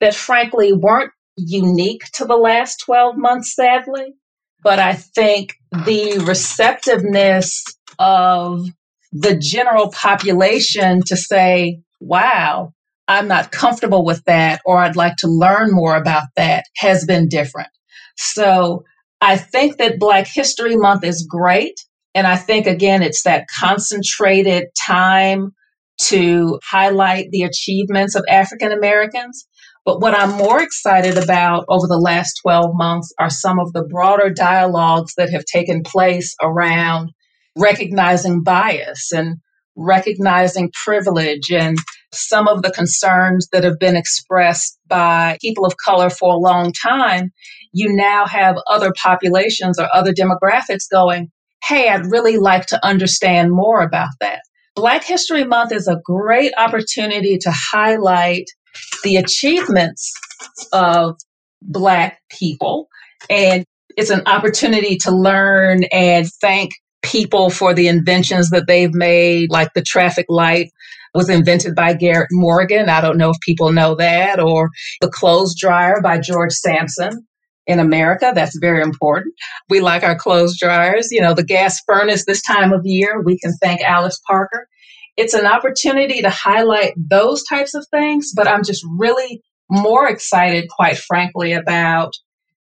that 0.00 0.14
frankly 0.14 0.72
weren't 0.72 1.12
unique 1.36 2.02
to 2.14 2.24
the 2.24 2.36
last 2.36 2.82
12 2.84 3.16
months, 3.16 3.54
sadly. 3.54 4.14
But 4.62 4.80
I 4.80 4.94
think 4.94 5.54
the 5.84 6.22
receptiveness 6.26 7.62
of 7.98 8.66
the 9.12 9.36
general 9.36 9.90
population 9.90 11.02
to 11.06 11.16
say, 11.16 11.80
wow, 12.00 12.72
I'm 13.08 13.28
not 13.28 13.52
comfortable 13.52 14.04
with 14.04 14.24
that 14.24 14.60
or 14.64 14.78
I'd 14.78 14.96
like 14.96 15.16
to 15.18 15.28
learn 15.28 15.68
more 15.70 15.96
about 15.96 16.24
that 16.36 16.64
has 16.76 17.04
been 17.04 17.28
different. 17.28 17.68
So 18.16 18.84
I 19.20 19.36
think 19.36 19.78
that 19.78 19.98
Black 19.98 20.26
History 20.26 20.76
Month 20.76 21.04
is 21.04 21.26
great. 21.28 21.74
And 22.14 22.26
I 22.26 22.36
think, 22.36 22.66
again, 22.66 23.02
it's 23.02 23.22
that 23.24 23.46
concentrated 23.58 24.64
time 24.86 25.52
to 26.02 26.58
highlight 26.64 27.30
the 27.30 27.42
achievements 27.42 28.14
of 28.14 28.24
African 28.28 28.72
Americans. 28.72 29.46
But 29.84 30.00
what 30.00 30.14
I'm 30.14 30.36
more 30.36 30.60
excited 30.62 31.16
about 31.16 31.64
over 31.68 31.86
the 31.86 31.98
last 31.98 32.40
12 32.42 32.70
months 32.74 33.12
are 33.20 33.30
some 33.30 33.58
of 33.58 33.72
the 33.72 33.84
broader 33.84 34.30
dialogues 34.30 35.14
that 35.16 35.30
have 35.30 35.44
taken 35.44 35.82
place 35.84 36.34
around 36.42 37.12
recognizing 37.56 38.42
bias 38.42 39.12
and 39.12 39.36
recognizing 39.76 40.72
privilege 40.84 41.50
and 41.50 41.78
some 42.12 42.48
of 42.48 42.62
the 42.62 42.70
concerns 42.70 43.48
that 43.52 43.64
have 43.64 43.78
been 43.78 43.96
expressed 43.96 44.78
by 44.88 45.36
people 45.40 45.64
of 45.64 45.76
color 45.76 46.10
for 46.10 46.32
a 46.32 46.38
long 46.38 46.72
time. 46.72 47.30
You 47.76 47.92
now 47.92 48.24
have 48.24 48.56
other 48.70 48.90
populations 49.02 49.78
or 49.78 49.86
other 49.92 50.14
demographics 50.14 50.88
going, 50.90 51.30
Hey, 51.62 51.90
I'd 51.90 52.06
really 52.06 52.38
like 52.38 52.64
to 52.68 52.82
understand 52.82 53.50
more 53.50 53.82
about 53.82 54.08
that. 54.22 54.40
Black 54.74 55.04
History 55.04 55.44
Month 55.44 55.72
is 55.72 55.86
a 55.86 56.00
great 56.02 56.54
opportunity 56.56 57.36
to 57.36 57.52
highlight 57.52 58.44
the 59.02 59.16
achievements 59.16 60.10
of 60.72 61.16
Black 61.60 62.18
people. 62.30 62.88
And 63.28 63.66
it's 63.98 64.08
an 64.08 64.22
opportunity 64.24 64.96
to 65.02 65.10
learn 65.10 65.84
and 65.92 66.26
thank 66.40 66.70
people 67.02 67.50
for 67.50 67.74
the 67.74 67.88
inventions 67.88 68.48
that 68.50 68.66
they've 68.66 68.94
made, 68.94 69.50
like 69.50 69.68
the 69.74 69.82
traffic 69.82 70.24
light 70.30 70.70
was 71.14 71.28
invented 71.28 71.74
by 71.74 71.92
Garrett 71.92 72.28
Morgan. 72.32 72.88
I 72.88 73.02
don't 73.02 73.18
know 73.18 73.28
if 73.30 73.40
people 73.40 73.70
know 73.70 73.96
that, 73.96 74.40
or 74.40 74.70
the 75.02 75.10
clothes 75.10 75.54
dryer 75.58 76.00
by 76.02 76.18
George 76.18 76.52
Sampson 76.52 77.26
in 77.66 77.78
America. 77.78 78.32
That's 78.34 78.58
very 78.58 78.82
important. 78.82 79.34
We 79.68 79.80
like 79.80 80.02
our 80.02 80.16
clothes 80.16 80.58
dryers. 80.58 81.08
You 81.10 81.20
know, 81.20 81.34
the 81.34 81.44
gas 81.44 81.80
furnace 81.86 82.24
this 82.24 82.42
time 82.42 82.72
of 82.72 82.82
year, 82.84 83.22
we 83.22 83.38
can 83.38 83.52
thank 83.60 83.80
Alice 83.80 84.20
Parker 84.26 84.68
it's 85.16 85.34
an 85.34 85.46
opportunity 85.46 86.20
to 86.20 86.30
highlight 86.30 86.92
those 86.96 87.42
types 87.44 87.74
of 87.74 87.86
things, 87.90 88.32
but 88.34 88.46
I'm 88.46 88.62
just 88.62 88.84
really 88.98 89.42
more 89.70 90.08
excited, 90.08 90.68
quite 90.68 90.98
frankly, 90.98 91.54
about 91.54 92.12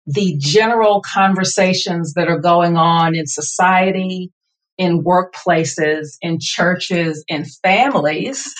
the 0.07 0.35
general 0.39 1.01
conversations 1.01 2.13
that 2.13 2.27
are 2.27 2.39
going 2.39 2.77
on 2.77 3.15
in 3.15 3.25
society, 3.25 4.31
in 4.77 5.03
workplaces, 5.03 6.17
in 6.21 6.38
churches, 6.39 7.24
in 7.27 7.45
families 7.45 8.53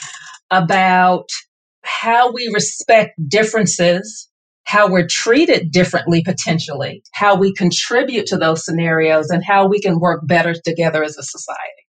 about 0.52 1.30
how 1.84 2.32
we 2.32 2.50
respect 2.54 3.12
differences, 3.28 4.30
how 4.66 4.90
we're 4.90 5.08
treated 5.08 5.72
differently 5.72 6.24
potentially, 6.24 7.02
how 7.14 7.36
we 7.36 7.54
contribute 7.54 8.26
to 8.28 8.38
those 8.38 8.66
scenarios, 8.66 9.30
and 9.30 9.44
how 9.44 9.68
we 9.68 9.80
can 9.80 10.00
work 10.00 10.22
better 10.28 10.54
together 10.66 11.04
as 11.04 11.18
a 11.18 11.24
society. 11.24 11.85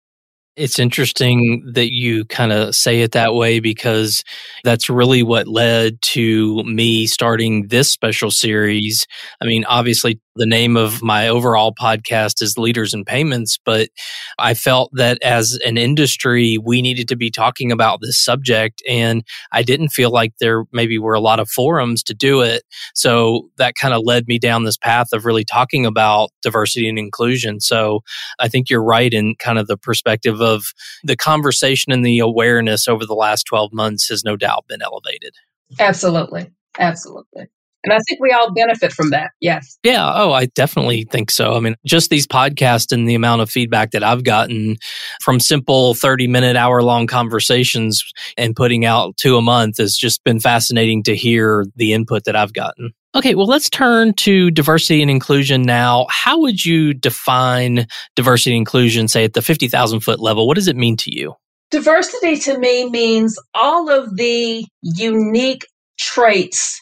It's 0.57 0.79
interesting 0.79 1.69
that 1.73 1.91
you 1.91 2.23
kind 2.25 2.53
of 2.53 2.75
say 2.75 3.01
it 3.01 3.11
that 3.11 3.33
way 3.33 3.59
because 3.59 4.23
that's 4.63 4.89
really 4.89 5.21
what 5.21 5.49
led 5.49 6.01
to 6.13 6.63
me 6.63 7.07
starting 7.07 7.67
this 7.67 7.91
special 7.91 8.31
series. 8.31 9.05
I 9.41 9.45
mean, 9.45 9.65
obviously, 9.65 10.21
the 10.37 10.45
name 10.45 10.75
of 10.75 11.01
my 11.01 11.29
overall 11.29 11.73
podcast 11.73 12.41
is 12.41 12.57
Leaders 12.57 12.93
in 12.93 13.05
Payments, 13.05 13.57
but 13.63 13.89
I 14.37 14.53
felt 14.53 14.91
that 14.93 15.17
as 15.23 15.57
an 15.65 15.77
industry, 15.77 16.57
we 16.57 16.81
needed 16.81 17.07
to 17.07 17.15
be 17.15 17.31
talking 17.31 17.71
about 17.71 17.99
this 18.01 18.21
subject. 18.21 18.81
And 18.87 19.23
I 19.53 19.63
didn't 19.63 19.89
feel 19.89 20.11
like 20.11 20.33
there 20.39 20.65
maybe 20.73 20.99
were 20.99 21.13
a 21.13 21.21
lot 21.21 21.39
of 21.39 21.49
forums 21.49 22.03
to 22.03 22.13
do 22.13 22.41
it. 22.41 22.63
So 22.93 23.49
that 23.57 23.75
kind 23.79 23.93
of 23.93 24.01
led 24.03 24.27
me 24.27 24.37
down 24.37 24.65
this 24.65 24.77
path 24.77 25.07
of 25.13 25.23
really 25.23 25.45
talking 25.45 25.85
about 25.85 26.31
diversity 26.41 26.89
and 26.89 26.99
inclusion. 26.99 27.61
So 27.61 28.01
I 28.37 28.49
think 28.49 28.69
you're 28.69 28.83
right 28.83 29.13
in 29.13 29.35
kind 29.39 29.57
of 29.57 29.67
the 29.67 29.77
perspective 29.77 30.41
of 30.45 30.65
the 31.03 31.15
conversation 31.17 31.91
and 31.91 32.05
the 32.05 32.19
awareness 32.19 32.87
over 32.87 33.05
the 33.05 33.13
last 33.15 33.43
12 33.43 33.73
months 33.73 34.09
has 34.09 34.23
no 34.23 34.35
doubt 34.35 34.65
been 34.67 34.81
elevated. 34.81 35.33
Absolutely. 35.79 36.51
Absolutely. 36.79 37.47
And 37.85 37.93
I 37.93 37.99
think 38.07 38.19
we 38.19 38.31
all 38.31 38.51
benefit 38.51 38.91
from 38.91 39.11
that. 39.11 39.29
Yes. 39.39 39.77
Yeah. 39.83 40.11
Oh, 40.15 40.31
I 40.31 40.47
definitely 40.47 41.05
think 41.11 41.29
so. 41.29 41.53
I 41.53 41.59
mean, 41.59 41.75
just 41.85 42.09
these 42.09 42.25
podcasts 42.25 42.91
and 42.91 43.07
the 43.07 43.13
amount 43.13 43.43
of 43.43 43.49
feedback 43.51 43.91
that 43.91 44.03
I've 44.03 44.23
gotten 44.23 44.77
from 45.21 45.39
simple 45.39 45.93
30 45.93 46.27
minute, 46.27 46.55
hour 46.55 46.81
long 46.81 47.05
conversations 47.05 48.03
and 48.37 48.55
putting 48.55 48.85
out 48.85 49.17
two 49.17 49.37
a 49.37 49.41
month 49.41 49.77
has 49.77 49.95
just 49.95 50.23
been 50.23 50.39
fascinating 50.39 51.03
to 51.03 51.15
hear 51.15 51.63
the 51.75 51.93
input 51.93 52.23
that 52.23 52.35
I've 52.35 52.53
gotten. 52.53 52.91
Okay, 53.15 53.33
well, 53.33 53.47
let's 53.47 53.69
turn 53.69 54.13
to 54.15 54.51
diversity 54.51 55.01
and 55.01 55.09
inclusion 55.09 55.61
now. 55.61 56.05
How 56.09 56.37
would 56.41 56.65
you 56.65 56.93
define 56.93 57.87
diversity 58.17 58.51
and 58.51 58.57
inclusion, 58.57 59.07
say 59.07 59.23
at 59.23 59.33
the 59.33 59.41
50,000 59.41 60.01
foot 60.01 60.19
level? 60.19 60.47
What 60.47 60.55
does 60.55 60.67
it 60.67 60.75
mean 60.75 60.97
to 60.97 61.15
you? 61.15 61.33
Diversity 61.71 62.35
to 62.41 62.59
me 62.59 62.89
means 62.89 63.39
all 63.53 63.89
of 63.89 64.17
the 64.17 64.65
unique 64.81 65.65
traits 65.97 66.81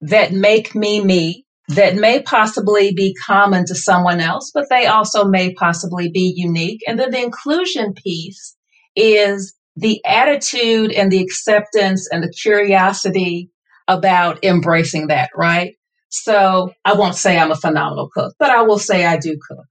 that 0.00 0.32
make 0.32 0.76
me 0.76 1.02
me, 1.02 1.44
that 1.68 1.96
may 1.96 2.22
possibly 2.22 2.92
be 2.92 3.16
common 3.26 3.66
to 3.66 3.74
someone 3.74 4.20
else, 4.20 4.52
but 4.54 4.66
they 4.70 4.86
also 4.86 5.24
may 5.24 5.52
possibly 5.54 6.08
be 6.08 6.32
unique. 6.36 6.82
And 6.86 7.00
then 7.00 7.10
the 7.10 7.22
inclusion 7.22 7.94
piece 7.94 8.56
is 8.94 9.54
the 9.76 10.00
attitude 10.04 10.92
and 10.92 11.10
the 11.10 11.20
acceptance 11.20 12.08
and 12.12 12.22
the 12.22 12.30
curiosity 12.30 13.50
about 13.88 14.44
embracing 14.44 15.08
that, 15.08 15.30
right? 15.36 15.74
So 16.10 16.72
I 16.84 16.94
won't 16.94 17.16
say 17.16 17.38
I'm 17.38 17.50
a 17.50 17.56
phenomenal 17.56 18.08
cook, 18.12 18.34
but 18.38 18.50
I 18.50 18.62
will 18.62 18.78
say 18.78 19.04
I 19.04 19.16
do 19.16 19.36
cook. 19.48 19.64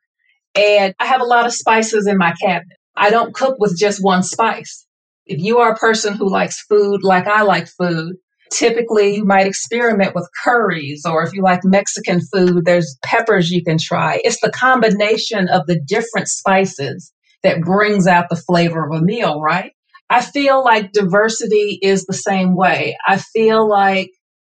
And 0.55 0.93
I 0.99 1.05
have 1.05 1.21
a 1.21 1.25
lot 1.25 1.45
of 1.45 1.53
spices 1.53 2.07
in 2.07 2.17
my 2.17 2.33
cabinet. 2.41 2.77
I 2.95 3.09
don't 3.09 3.33
cook 3.33 3.55
with 3.59 3.77
just 3.77 4.03
one 4.03 4.23
spice. 4.23 4.85
If 5.25 5.39
you 5.39 5.59
are 5.59 5.71
a 5.71 5.77
person 5.77 6.13
who 6.13 6.29
likes 6.29 6.61
food 6.63 6.99
like 7.03 7.27
I 7.27 7.43
like 7.43 7.67
food, 7.67 8.17
typically 8.51 9.15
you 9.15 9.25
might 9.25 9.47
experiment 9.47 10.13
with 10.13 10.29
curries, 10.43 11.05
or 11.05 11.23
if 11.23 11.33
you 11.33 11.41
like 11.41 11.61
Mexican 11.63 12.19
food, 12.21 12.65
there's 12.65 12.97
peppers 13.03 13.49
you 13.49 13.63
can 13.63 13.77
try. 13.77 14.19
It's 14.23 14.41
the 14.41 14.51
combination 14.51 15.47
of 15.49 15.65
the 15.65 15.79
different 15.87 16.27
spices 16.27 17.11
that 17.41 17.61
brings 17.61 18.05
out 18.05 18.29
the 18.29 18.35
flavor 18.35 18.85
of 18.85 19.01
a 19.01 19.03
meal, 19.03 19.41
right? 19.41 19.71
I 20.09 20.21
feel 20.21 20.63
like 20.63 20.91
diversity 20.91 21.79
is 21.81 22.05
the 22.05 22.13
same 22.13 22.55
way. 22.55 22.95
I 23.07 23.17
feel 23.17 23.67
like 23.67 24.09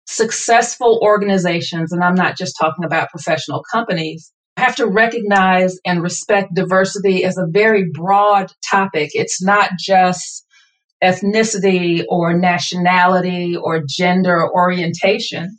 successful 0.06 1.00
organizations, 1.02 1.92
and 1.92 2.02
I'm 2.02 2.14
not 2.14 2.36
just 2.36 2.56
talking 2.60 2.84
about 2.84 3.10
professional 3.10 3.62
companies, 3.72 4.32
have 4.56 4.76
to 4.76 4.86
recognize 4.86 5.76
and 5.84 6.02
respect 6.02 6.54
diversity 6.54 7.24
as 7.24 7.36
a 7.36 7.46
very 7.50 7.84
broad 7.92 8.50
topic. 8.70 9.10
It's 9.12 9.42
not 9.42 9.70
just 9.78 10.44
ethnicity 11.04 12.04
or 12.08 12.36
nationality 12.36 13.56
or 13.56 13.82
gender 13.86 14.48
orientation. 14.52 15.58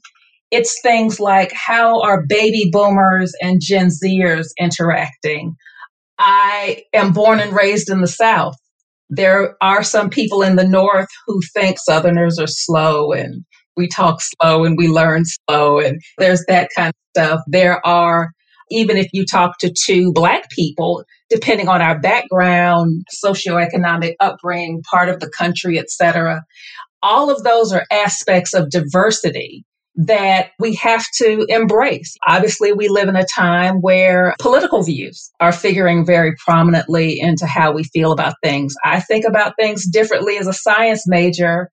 It's 0.50 0.80
things 0.82 1.20
like 1.20 1.52
how 1.54 2.02
are 2.02 2.26
baby 2.28 2.70
boomers 2.72 3.34
and 3.42 3.62
Gen 3.62 3.90
Zers 3.90 4.48
interacting? 4.60 5.56
I 6.18 6.84
am 6.94 7.14
born 7.14 7.40
and 7.40 7.54
raised 7.54 7.90
in 7.90 8.02
the 8.02 8.08
South. 8.08 8.56
There 9.10 9.56
are 9.62 9.84
some 9.84 10.10
people 10.10 10.42
in 10.42 10.56
the 10.56 10.68
North 10.68 11.08
who 11.26 11.40
think 11.54 11.80
Southerners 11.80 12.40
are 12.40 12.48
slow 12.48 13.14
and 13.14 13.46
we 13.76 13.88
talk 13.88 14.20
slow 14.22 14.66
and 14.66 14.78
we 14.78 14.88
learn 14.88 15.24
slow 15.26 15.80
and 15.80 16.02
there's 16.18 16.44
that 16.48 16.70
kind 16.76 16.90
of 16.90 16.94
stuff. 17.16 17.40
There 17.48 17.86
are, 17.86 18.32
even 18.70 18.98
if 18.98 19.08
you 19.14 19.26
talk 19.26 19.60
to 19.60 19.72
two 19.72 20.12
Black 20.12 20.50
people, 20.50 21.04
depending 21.30 21.70
on 21.70 21.82
our 21.82 22.00
background, 22.00 23.06
socioeconomic 23.24 24.16
upbringing, 24.20 24.82
part 24.90 25.10
of 25.10 25.20
the 25.20 25.30
country, 25.30 25.80
etc. 25.80 26.42
All 27.02 27.30
of 27.30 27.44
those 27.44 27.72
are 27.72 27.86
aspects 27.92 28.54
of 28.54 28.70
diversity 28.70 29.64
that 29.98 30.52
we 30.60 30.76
have 30.76 31.04
to 31.16 31.46
embrace. 31.50 32.16
Obviously, 32.28 32.72
we 32.72 32.88
live 32.88 33.10
in 33.10 33.16
a 33.16 33.26
time 33.36 33.82
where 33.82 34.36
political 34.40 34.84
views 34.84 35.32
are 35.40 35.52
figuring 35.52 36.06
very 36.06 36.34
prominently 36.46 37.20
into 37.20 37.46
how 37.46 37.72
we 37.72 37.84
feel 37.84 38.12
about 38.12 38.36
things. 38.44 38.74
I 38.86 39.00
think 39.00 39.26
about 39.26 39.54
things 39.60 39.88
differently 39.88 40.38
as 40.38 40.48
a 40.48 40.54
science 40.54 41.04
major 41.08 41.70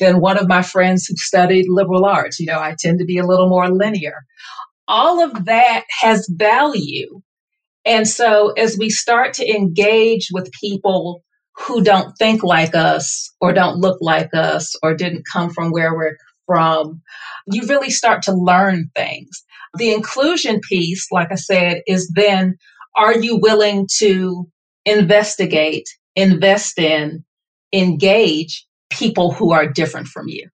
than 0.00 0.20
one 0.20 0.38
of 0.38 0.48
my 0.48 0.62
friends 0.62 1.06
who 1.06 1.16
studied 1.16 1.66
liberal 1.68 2.04
arts. 2.04 2.38
You 2.38 2.46
know, 2.46 2.60
I 2.60 2.76
tend 2.78 2.98
to 2.98 3.04
be 3.04 3.18
a 3.18 3.26
little 3.26 3.48
more 3.48 3.70
linear. 3.70 4.24
All 4.86 5.22
of 5.22 5.46
that 5.46 5.84
has 6.00 6.28
value 6.30 7.20
and 7.88 8.06
so 8.06 8.50
as 8.50 8.76
we 8.78 8.90
start 8.90 9.32
to 9.34 9.48
engage 9.48 10.28
with 10.30 10.52
people 10.60 11.24
who 11.56 11.82
don't 11.82 12.12
think 12.18 12.42
like 12.42 12.74
us 12.74 13.30
or 13.40 13.52
don't 13.54 13.78
look 13.78 13.98
like 14.02 14.28
us 14.34 14.74
or 14.82 14.94
didn't 14.94 15.24
come 15.32 15.50
from 15.50 15.70
where 15.70 15.94
we're 15.94 16.16
from, 16.48 17.02
you 17.46 17.62
really 17.68 17.90
start 17.90 18.22
to 18.22 18.32
learn 18.32 18.90
things. 18.96 19.44
The 19.74 19.92
inclusion 19.92 20.60
piece, 20.68 21.06
like 21.12 21.30
I 21.30 21.36
said, 21.36 21.82
is 21.86 22.10
then 22.16 22.56
are 22.96 23.16
you 23.16 23.36
willing 23.36 23.86
to 23.98 24.48
investigate, 24.84 25.88
invest 26.16 26.78
in, 26.78 27.24
engage 27.72 28.66
people 28.90 29.32
who 29.32 29.52
are 29.52 29.66
different 29.66 30.08
from 30.08 30.28
you. 30.28 30.48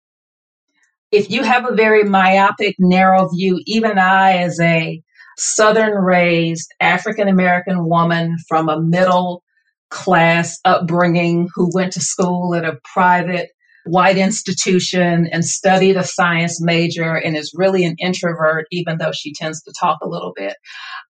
If 1.11 1.29
you 1.29 1.43
have 1.43 1.69
a 1.69 1.75
very 1.75 2.03
myopic, 2.03 2.75
narrow 2.79 3.27
view, 3.27 3.61
even 3.65 3.97
I, 3.99 4.37
as 4.37 4.59
a 4.61 5.03
Southern 5.37 5.93
raised 5.93 6.73
African 6.79 7.27
American 7.27 7.87
woman 7.87 8.37
from 8.47 8.69
a 8.69 8.81
middle 8.81 9.43
class 9.89 10.59
upbringing 10.63 11.49
who 11.53 11.69
went 11.73 11.93
to 11.93 11.99
school 11.99 12.55
at 12.55 12.63
a 12.63 12.79
private 12.93 13.49
white 13.85 14.17
institution 14.17 15.27
and 15.31 15.43
studied 15.43 15.97
a 15.97 16.03
science 16.03 16.61
major 16.61 17.15
and 17.15 17.35
is 17.35 17.53
really 17.55 17.83
an 17.83 17.95
introvert, 17.99 18.65
even 18.71 18.97
though 18.97 19.11
she 19.11 19.33
tends 19.33 19.61
to 19.63 19.73
talk 19.79 19.99
a 20.01 20.07
little 20.07 20.33
bit. 20.35 20.55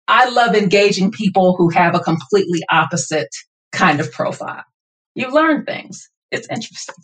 I 0.07 0.29
love 0.29 0.55
engaging 0.55 1.11
people 1.11 1.55
who 1.57 1.69
have 1.69 1.95
a 1.95 1.99
completely 1.99 2.61
opposite 2.71 3.29
kind 3.71 3.99
of 3.99 4.11
profile. 4.11 4.63
You 5.15 5.33
learn 5.33 5.65
things. 5.65 6.09
It's 6.31 6.47
interesting. 6.49 6.95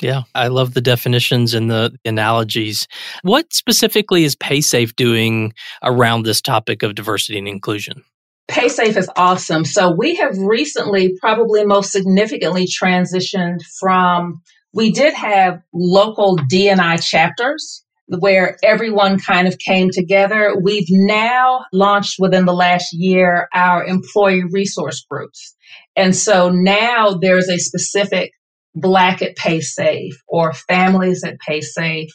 Yeah, 0.00 0.22
I 0.34 0.48
love 0.48 0.72
the 0.72 0.80
definitions 0.80 1.52
and 1.52 1.70
the 1.70 1.94
analogies. 2.06 2.88
What 3.22 3.52
specifically 3.52 4.24
is 4.24 4.34
PaySafe 4.34 4.96
doing 4.96 5.52
around 5.82 6.22
this 6.22 6.40
topic 6.40 6.82
of 6.82 6.94
diversity 6.94 7.38
and 7.38 7.46
inclusion? 7.46 8.02
PaySafe 8.50 8.96
is 8.96 9.10
awesome. 9.16 9.64
So 9.64 9.94
we 9.96 10.16
have 10.16 10.36
recently, 10.38 11.14
probably 11.20 11.64
most 11.64 11.92
significantly, 11.92 12.66
transitioned 12.66 13.60
from 13.78 14.40
we 14.72 14.92
did 14.92 15.14
have 15.14 15.60
local 15.72 16.38
DNI 16.50 17.02
chapters 17.02 17.84
where 18.06 18.56
everyone 18.64 19.18
kind 19.18 19.46
of 19.46 19.56
came 19.58 19.88
together. 19.92 20.54
We've 20.60 20.88
now 20.88 21.64
launched 21.72 22.16
within 22.18 22.44
the 22.44 22.52
last 22.52 22.88
year 22.92 23.48
our 23.54 23.84
employee 23.84 24.44
resource 24.50 25.04
groups. 25.08 25.54
And 25.96 26.14
so 26.14 26.50
now 26.50 27.18
there's 27.20 27.48
a 27.48 27.58
specific 27.58 28.32
Black 28.74 29.22
at 29.22 29.36
PaySafe 29.36 30.14
or 30.28 30.52
families 30.52 31.24
at 31.24 31.38
PaySafe 31.48 32.08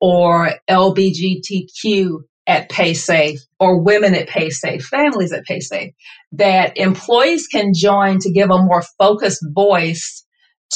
or 0.00 0.52
LBGTQ 0.68 2.18
at 2.46 2.68
PaySafe 2.70 3.38
or 3.60 3.82
women 3.82 4.14
at 4.14 4.28
PaySafe, 4.28 4.82
families 4.82 5.32
at 5.32 5.44
PaySafe, 5.48 5.92
that 6.32 6.76
employees 6.76 7.46
can 7.46 7.72
join 7.74 8.18
to 8.20 8.32
give 8.32 8.50
a 8.50 8.62
more 8.62 8.82
focused 8.98 9.44
voice 9.54 10.24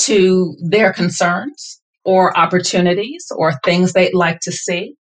to 0.04 0.56
their 0.60 0.92
concerns 0.92 1.80
or 2.04 2.36
opportunities 2.36 3.26
or 3.34 3.52
things 3.64 3.92
they'd 3.92 4.14
like 4.14 4.40
to 4.40 4.52
see. 4.52 4.94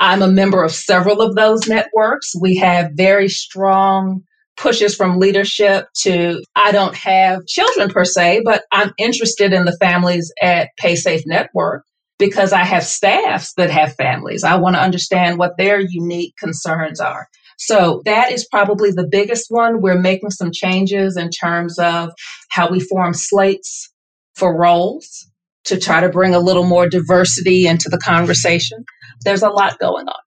I'm 0.00 0.22
a 0.22 0.28
member 0.28 0.62
of 0.62 0.72
several 0.72 1.20
of 1.20 1.34
those 1.34 1.66
networks. 1.68 2.32
We 2.40 2.56
have 2.56 2.92
very 2.94 3.28
strong 3.28 4.22
pushes 4.56 4.94
from 4.94 5.18
leadership 5.18 5.86
to 6.02 6.42
I 6.54 6.72
don't 6.72 6.94
have 6.94 7.46
children 7.46 7.90
per 7.90 8.04
se, 8.04 8.42
but 8.44 8.62
I'm 8.72 8.92
interested 8.98 9.52
in 9.52 9.64
the 9.64 9.76
families 9.78 10.32
at 10.40 10.70
PaySafe 10.80 11.22
Network 11.26 11.84
because 12.18 12.52
I 12.52 12.64
have 12.64 12.84
staffs 12.84 13.52
that 13.54 13.70
have 13.70 13.94
families. 13.94 14.44
I 14.44 14.56
want 14.56 14.76
to 14.76 14.82
understand 14.82 15.38
what 15.38 15.58
their 15.58 15.80
unique 15.80 16.34
concerns 16.38 17.00
are. 17.00 17.28
So 17.58 18.02
that 18.04 18.32
is 18.32 18.46
probably 18.50 18.90
the 18.90 19.08
biggest 19.10 19.46
one. 19.48 19.80
We're 19.80 20.00
making 20.00 20.30
some 20.30 20.52
changes 20.52 21.16
in 21.16 21.30
terms 21.30 21.78
of 21.78 22.10
how 22.50 22.70
we 22.70 22.80
form 22.80 23.12
slates 23.12 23.90
for 24.36 24.56
roles 24.56 25.28
to 25.64 25.78
try 25.78 26.00
to 26.00 26.08
bring 26.08 26.34
a 26.34 26.38
little 26.38 26.64
more 26.64 26.88
diversity 26.88 27.66
into 27.66 27.88
the 27.88 27.98
conversation. 27.98 28.84
There's 29.24 29.42
a 29.42 29.48
lot 29.48 29.78
going 29.78 30.06
on. 30.06 30.20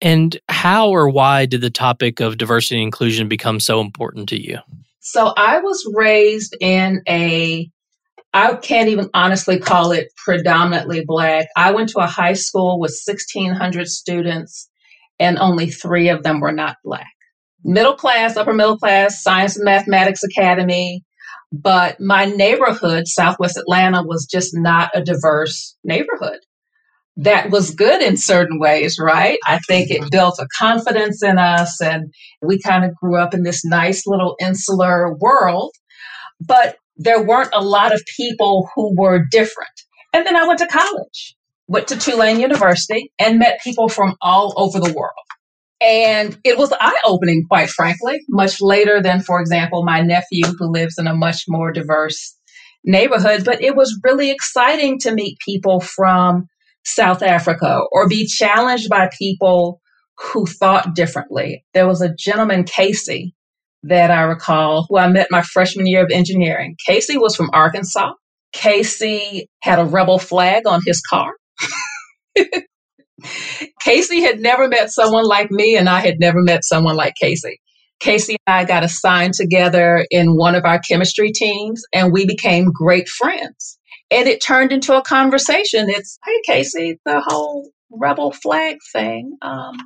And 0.00 0.38
how 0.48 0.88
or 0.88 1.08
why 1.08 1.46
did 1.46 1.60
the 1.60 1.70
topic 1.70 2.20
of 2.20 2.38
diversity 2.38 2.76
and 2.76 2.84
inclusion 2.84 3.28
become 3.28 3.60
so 3.60 3.80
important 3.80 4.28
to 4.30 4.42
you? 4.42 4.58
So 5.00 5.32
I 5.36 5.60
was 5.60 5.86
raised 5.94 6.56
in 6.60 7.02
a, 7.08 7.70
I 8.32 8.54
can't 8.54 8.88
even 8.88 9.10
honestly 9.12 9.58
call 9.58 9.92
it 9.92 10.08
predominantly 10.16 11.04
black. 11.04 11.48
I 11.56 11.72
went 11.72 11.90
to 11.90 12.00
a 12.00 12.06
high 12.06 12.32
school 12.32 12.80
with 12.80 12.98
1,600 13.04 13.88
students 13.88 14.68
and 15.18 15.38
only 15.38 15.70
three 15.70 16.08
of 16.08 16.22
them 16.22 16.40
were 16.40 16.52
not 16.52 16.76
black. 16.82 17.12
Middle 17.62 17.94
class, 17.94 18.36
upper 18.36 18.54
middle 18.54 18.78
class, 18.78 19.22
science 19.22 19.56
and 19.56 19.66
mathematics 19.66 20.22
academy. 20.22 21.04
But 21.52 22.00
my 22.00 22.26
neighborhood, 22.26 23.08
Southwest 23.08 23.56
Atlanta, 23.56 24.02
was 24.04 24.26
just 24.30 24.50
not 24.54 24.90
a 24.94 25.02
diverse 25.02 25.76
neighborhood 25.82 26.38
that 27.16 27.50
was 27.50 27.74
good 27.74 28.00
in 28.02 28.16
certain 28.16 28.58
ways, 28.58 28.96
right? 28.98 29.38
I 29.46 29.58
think 29.68 29.90
it 29.90 30.00
mm-hmm. 30.00 30.08
built 30.10 30.38
a 30.38 30.46
confidence 30.58 31.22
in 31.22 31.38
us 31.38 31.80
and 31.80 32.12
we 32.40 32.60
kind 32.60 32.84
of 32.84 32.94
grew 32.94 33.16
up 33.16 33.34
in 33.34 33.42
this 33.42 33.64
nice 33.64 34.06
little 34.06 34.36
insular 34.40 35.14
world, 35.14 35.72
but 36.40 36.76
there 36.96 37.22
weren't 37.22 37.50
a 37.52 37.62
lot 37.62 37.92
of 37.92 38.02
people 38.16 38.68
who 38.74 38.94
were 38.96 39.24
different. 39.30 39.68
And 40.12 40.26
then 40.26 40.36
I 40.36 40.46
went 40.46 40.60
to 40.60 40.66
college, 40.66 41.36
went 41.66 41.88
to 41.88 41.98
Tulane 41.98 42.40
University 42.40 43.12
and 43.18 43.38
met 43.38 43.60
people 43.62 43.88
from 43.88 44.16
all 44.22 44.54
over 44.56 44.80
the 44.80 44.92
world. 44.92 45.12
And 45.80 46.38
it 46.44 46.58
was 46.58 46.72
eye 46.78 47.00
opening, 47.04 47.44
quite 47.48 47.70
frankly, 47.70 48.20
much 48.28 48.60
later 48.60 49.02
than, 49.02 49.22
for 49.22 49.40
example, 49.40 49.84
my 49.84 50.02
nephew 50.02 50.44
who 50.58 50.70
lives 50.72 50.96
in 50.98 51.06
a 51.06 51.14
much 51.14 51.44
more 51.48 51.72
diverse 51.72 52.36
neighborhood. 52.84 53.44
But 53.44 53.62
it 53.62 53.76
was 53.76 53.98
really 54.04 54.30
exciting 54.30 54.98
to 55.00 55.14
meet 55.14 55.38
people 55.44 55.80
from 55.80 56.46
South 56.84 57.22
Africa 57.22 57.80
or 57.92 58.08
be 58.08 58.26
challenged 58.26 58.90
by 58.90 59.08
people 59.18 59.80
who 60.18 60.46
thought 60.46 60.94
differently. 60.94 61.64
There 61.72 61.88
was 61.88 62.02
a 62.02 62.14
gentleman, 62.14 62.64
Casey, 62.64 63.34
that 63.84 64.10
I 64.10 64.22
recall, 64.22 64.86
who 64.88 64.98
I 64.98 65.08
met 65.08 65.28
my 65.30 65.42
freshman 65.42 65.86
year 65.86 66.04
of 66.04 66.10
engineering. 66.12 66.76
Casey 66.86 67.16
was 67.16 67.34
from 67.34 67.50
Arkansas. 67.54 68.12
Casey 68.52 69.48
had 69.62 69.78
a 69.78 69.84
rebel 69.86 70.18
flag 70.18 70.66
on 70.66 70.80
his 70.84 71.00
car. 71.00 71.32
Casey 73.80 74.20
had 74.20 74.40
never 74.40 74.68
met 74.68 74.90
someone 74.90 75.24
like 75.24 75.50
me, 75.50 75.76
and 75.76 75.88
I 75.88 76.00
had 76.00 76.20
never 76.20 76.42
met 76.42 76.64
someone 76.64 76.96
like 76.96 77.14
Casey. 77.20 77.60
Casey 78.00 78.36
and 78.46 78.54
I 78.54 78.64
got 78.64 78.82
assigned 78.82 79.34
together 79.34 80.06
in 80.10 80.36
one 80.36 80.54
of 80.54 80.64
our 80.64 80.80
chemistry 80.80 81.32
teams, 81.32 81.82
and 81.92 82.12
we 82.12 82.26
became 82.26 82.70
great 82.72 83.08
friends 83.08 83.78
and 84.10 84.28
it 84.28 84.42
turned 84.42 84.72
into 84.72 84.96
a 84.96 85.02
conversation. 85.02 85.88
It's, 85.88 86.18
hey, 86.24 86.40
Casey, 86.46 86.98
the 87.04 87.22
whole 87.24 87.70
rebel 87.90 88.32
flag 88.32 88.78
thing, 88.92 89.36
um, 89.42 89.76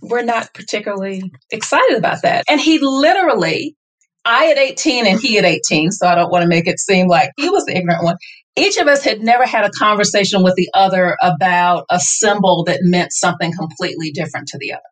we're 0.00 0.22
not 0.22 0.52
particularly 0.54 1.22
excited 1.50 1.96
about 1.96 2.22
that. 2.22 2.44
And 2.48 2.60
he 2.60 2.78
literally, 2.78 3.76
I 4.24 4.50
at 4.50 4.58
18 4.58 5.06
and 5.06 5.20
he 5.20 5.38
at 5.38 5.44
18, 5.44 5.90
so 5.90 6.06
I 6.06 6.14
don't 6.14 6.30
want 6.30 6.42
to 6.42 6.48
make 6.48 6.66
it 6.66 6.78
seem 6.78 7.08
like 7.08 7.30
he 7.36 7.48
was 7.48 7.64
the 7.64 7.76
ignorant 7.76 8.04
one. 8.04 8.16
Each 8.56 8.76
of 8.76 8.86
us 8.86 9.02
had 9.04 9.22
never 9.22 9.46
had 9.46 9.64
a 9.64 9.70
conversation 9.70 10.42
with 10.42 10.54
the 10.56 10.68
other 10.74 11.16
about 11.22 11.86
a 11.90 11.98
symbol 11.98 12.64
that 12.64 12.80
meant 12.82 13.12
something 13.12 13.52
completely 13.52 14.10
different 14.10 14.48
to 14.48 14.58
the 14.58 14.72
other. 14.72 14.82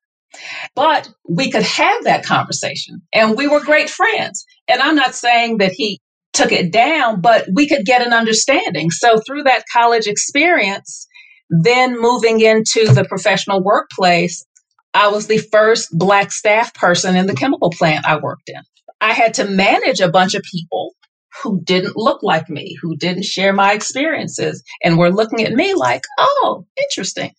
But 0.74 1.10
we 1.28 1.50
could 1.50 1.62
have 1.62 2.04
that 2.04 2.24
conversation 2.24 3.02
and 3.12 3.36
we 3.36 3.48
were 3.48 3.60
great 3.60 3.90
friends. 3.90 4.44
And 4.68 4.80
I'm 4.80 4.94
not 4.94 5.14
saying 5.14 5.58
that 5.58 5.72
he 5.72 6.00
took 6.32 6.52
it 6.52 6.72
down, 6.72 7.20
but 7.20 7.46
we 7.52 7.68
could 7.68 7.84
get 7.84 8.06
an 8.06 8.12
understanding. 8.12 8.90
So 8.90 9.20
through 9.26 9.42
that 9.42 9.64
college 9.72 10.06
experience, 10.06 11.06
then 11.50 12.00
moving 12.00 12.40
into 12.40 12.86
the 12.92 13.04
professional 13.04 13.62
workplace, 13.62 14.44
I 14.94 15.08
was 15.08 15.26
the 15.26 15.38
first 15.38 15.88
black 15.92 16.32
staff 16.32 16.72
person 16.74 17.16
in 17.16 17.26
the 17.26 17.34
chemical 17.34 17.70
plant 17.70 18.06
I 18.06 18.18
worked 18.18 18.48
in. 18.48 18.62
I 19.00 19.12
had 19.12 19.34
to 19.34 19.44
manage 19.44 20.00
a 20.00 20.10
bunch 20.10 20.34
of 20.34 20.42
people 20.42 20.94
who 21.42 21.60
didn't 21.62 21.96
look 21.96 22.22
like 22.22 22.48
me, 22.48 22.76
who 22.80 22.96
didn't 22.96 23.24
share 23.24 23.52
my 23.52 23.72
experiences, 23.72 24.62
and 24.82 24.98
were 24.98 25.12
looking 25.12 25.44
at 25.44 25.52
me 25.52 25.74
like, 25.74 26.02
oh, 26.18 26.66
interesting. 26.76 27.32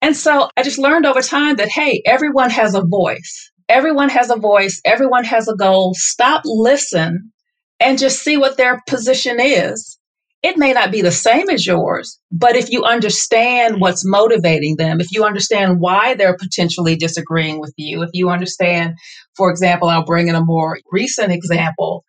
And 0.00 0.16
so 0.16 0.48
I 0.56 0.62
just 0.62 0.78
learned 0.78 1.06
over 1.06 1.22
time 1.22 1.56
that, 1.56 1.68
hey, 1.68 2.02
everyone 2.06 2.50
has 2.50 2.74
a 2.74 2.82
voice. 2.82 3.50
Everyone 3.68 4.08
has 4.08 4.30
a 4.30 4.36
voice. 4.36 4.80
Everyone 4.84 5.24
has 5.24 5.48
a 5.48 5.56
goal. 5.56 5.94
Stop, 5.94 6.42
listen, 6.44 7.32
and 7.80 7.98
just 7.98 8.22
see 8.22 8.36
what 8.36 8.56
their 8.56 8.82
position 8.86 9.38
is. 9.40 9.98
It 10.42 10.58
may 10.58 10.72
not 10.72 10.90
be 10.90 11.02
the 11.02 11.12
same 11.12 11.48
as 11.50 11.64
yours, 11.64 12.18
but 12.32 12.56
if 12.56 12.68
you 12.68 12.82
understand 12.82 13.80
what's 13.80 14.04
motivating 14.04 14.74
them, 14.76 15.00
if 15.00 15.12
you 15.12 15.24
understand 15.24 15.78
why 15.78 16.14
they're 16.14 16.36
potentially 16.36 16.96
disagreeing 16.96 17.60
with 17.60 17.72
you, 17.76 18.02
if 18.02 18.10
you 18.12 18.28
understand, 18.28 18.94
for 19.36 19.50
example, 19.50 19.88
I'll 19.88 20.04
bring 20.04 20.26
in 20.26 20.34
a 20.34 20.44
more 20.44 20.80
recent 20.90 21.30
example 21.30 22.04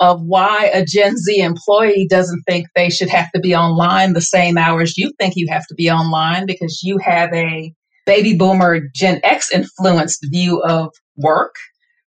of 0.00 0.20
why 0.22 0.70
a 0.72 0.84
Gen 0.84 1.16
Z 1.16 1.38
employee 1.38 2.06
doesn't 2.08 2.42
think 2.48 2.66
they 2.74 2.90
should 2.90 3.08
have 3.08 3.30
to 3.32 3.40
be 3.40 3.54
online 3.54 4.12
the 4.12 4.20
same 4.20 4.58
hours 4.58 4.96
you 4.96 5.12
think 5.18 5.34
you 5.36 5.46
have 5.50 5.66
to 5.66 5.74
be 5.74 5.90
online 5.90 6.46
because 6.46 6.80
you 6.82 6.98
have 6.98 7.32
a 7.32 7.72
baby 8.04 8.36
boomer 8.36 8.80
Gen 8.94 9.20
X 9.24 9.50
influenced 9.52 10.26
view 10.30 10.62
of 10.62 10.92
work 11.16 11.54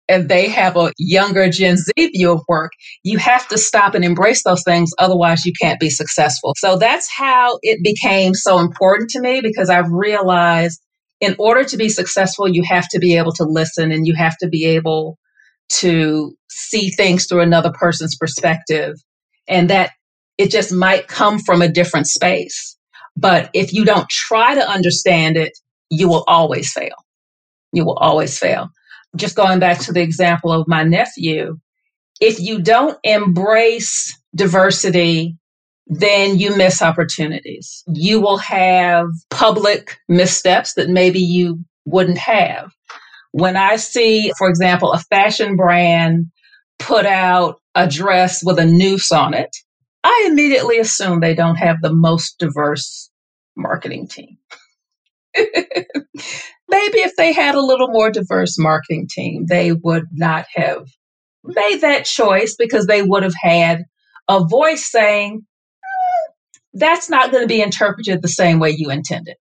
and 0.08 0.30
they 0.30 0.50
have 0.50 0.78
a 0.78 0.92
younger 0.98 1.50
Gen 1.50 1.78
Z 1.78 1.92
view 1.98 2.32
of 2.32 2.42
work, 2.48 2.72
you 3.04 3.18
have 3.18 3.48
to 3.48 3.58
stop 3.58 3.96
and 3.96 4.06
embrace 4.06 4.44
those 4.44 4.64
things. 4.64 4.92
Otherwise, 5.00 5.46
you 5.46 5.54
can't 5.60 5.80
be 5.80 5.90
successful. 5.90 6.54
So 6.58 6.78
that's 6.78 7.10
how 7.12 7.58
it 7.64 7.84
became 7.84 8.34
so 8.34 8.60
important 8.60 9.10
to 9.12 9.22
me 9.22 9.42
because 9.42 9.70
I've 9.70 9.90
realized 9.90 10.80
in 11.22 11.36
order 11.40 11.64
to 11.64 11.78
be 11.78 11.90
successful, 11.90 12.48
you 12.48 12.64
have 12.68 12.88
to 12.90 13.00
be 13.00 13.18
able 13.18 13.32
to 13.34 13.46
listen 13.46 13.92
and 13.92 14.06
you 14.06 14.14
have 14.16 14.38
to 14.38 14.48
be 14.48 14.66
able 14.66 15.18
to 15.70 16.36
see 16.50 16.92
things 16.92 17.28
through 17.28 17.42
another 17.42 17.72
person's 17.74 18.16
perspective. 18.18 18.96
And 19.48 19.70
that 19.70 19.92
It 20.38 20.52
just 20.52 20.74
might 20.74 21.08
come 21.10 21.40
from 21.40 21.64
a 21.64 21.70
different 21.72 22.08
space. 22.08 22.78
But 23.18 23.52
if 23.56 23.74
you 23.74 23.86
don't 23.86 24.10
try 24.10 24.56
to 24.56 24.70
understand 24.70 25.38
it, 25.38 25.54
you 25.92 26.10
will 26.10 26.26
always 26.28 26.74
fail. 26.74 26.98
You 27.74 27.86
will 27.86 27.98
always 27.98 28.38
fail. 28.40 28.70
Just 29.16 29.36
going 29.36 29.60
back 29.60 29.80
to 29.82 29.94
the 29.94 30.02
example 30.02 30.52
of 30.52 30.68
my 30.68 30.84
nephew, 30.84 31.60
if 32.22 32.40
you 32.40 32.62
don't 32.62 32.98
embrace 33.04 34.18
diversity, 34.36 35.38
then 35.88 36.40
you 36.40 36.58
miss 36.58 36.82
opportunities. 36.82 37.84
You 37.88 38.22
will 38.22 38.38
have 38.40 39.08
public 39.32 39.98
missteps 40.10 40.76
that 40.76 40.90
maybe 40.90 41.20
you 41.20 41.64
wouldn't 41.86 42.20
have. 42.20 42.72
When 43.38 43.58
I 43.58 43.76
see, 43.76 44.32
for 44.38 44.48
example, 44.48 44.94
a 44.94 44.98
fashion 44.98 45.58
brand 45.58 46.28
put 46.80 47.06
out 47.06 47.60
a 47.76 47.86
dress 47.86 48.42
with 48.42 48.58
a 48.60 48.66
noose 48.66 49.12
on 49.12 49.34
it, 49.34 49.50
I 50.06 50.30
immediately 50.32 50.80
assume 50.80 51.20
they 51.20 51.36
don't 51.36 51.58
have 51.58 51.76
the 51.82 51.94
most 51.94 52.40
diverse 52.40 53.12
marketing 53.58 54.08
team. 54.08 54.38
Maybe 55.36 57.00
if 57.00 57.18
they 57.18 57.34
had 57.34 57.56
a 57.56 57.62
little 57.62 57.90
more 57.90 58.10
diverse 58.10 58.58
marketing 58.58 59.10
team, 59.12 59.48
they 59.50 59.74
would 59.74 60.06
not 60.14 60.46
have 60.56 60.88
made 61.44 61.82
that 61.82 62.06
choice 62.06 62.56
because 62.58 62.86
they 62.86 63.02
would 63.02 63.24
have 63.24 63.36
had 63.38 63.84
a 64.30 64.46
voice 64.46 64.90
saying, 64.90 65.42
mm, 65.42 66.34
that's 66.74 67.10
not 67.10 67.34
going 67.34 67.44
to 67.44 67.54
be 67.54 67.62
interpreted 67.62 68.22
the 68.22 68.30
same 68.30 68.60
way 68.60 68.70
you 68.70 68.92
intended. 68.92 69.36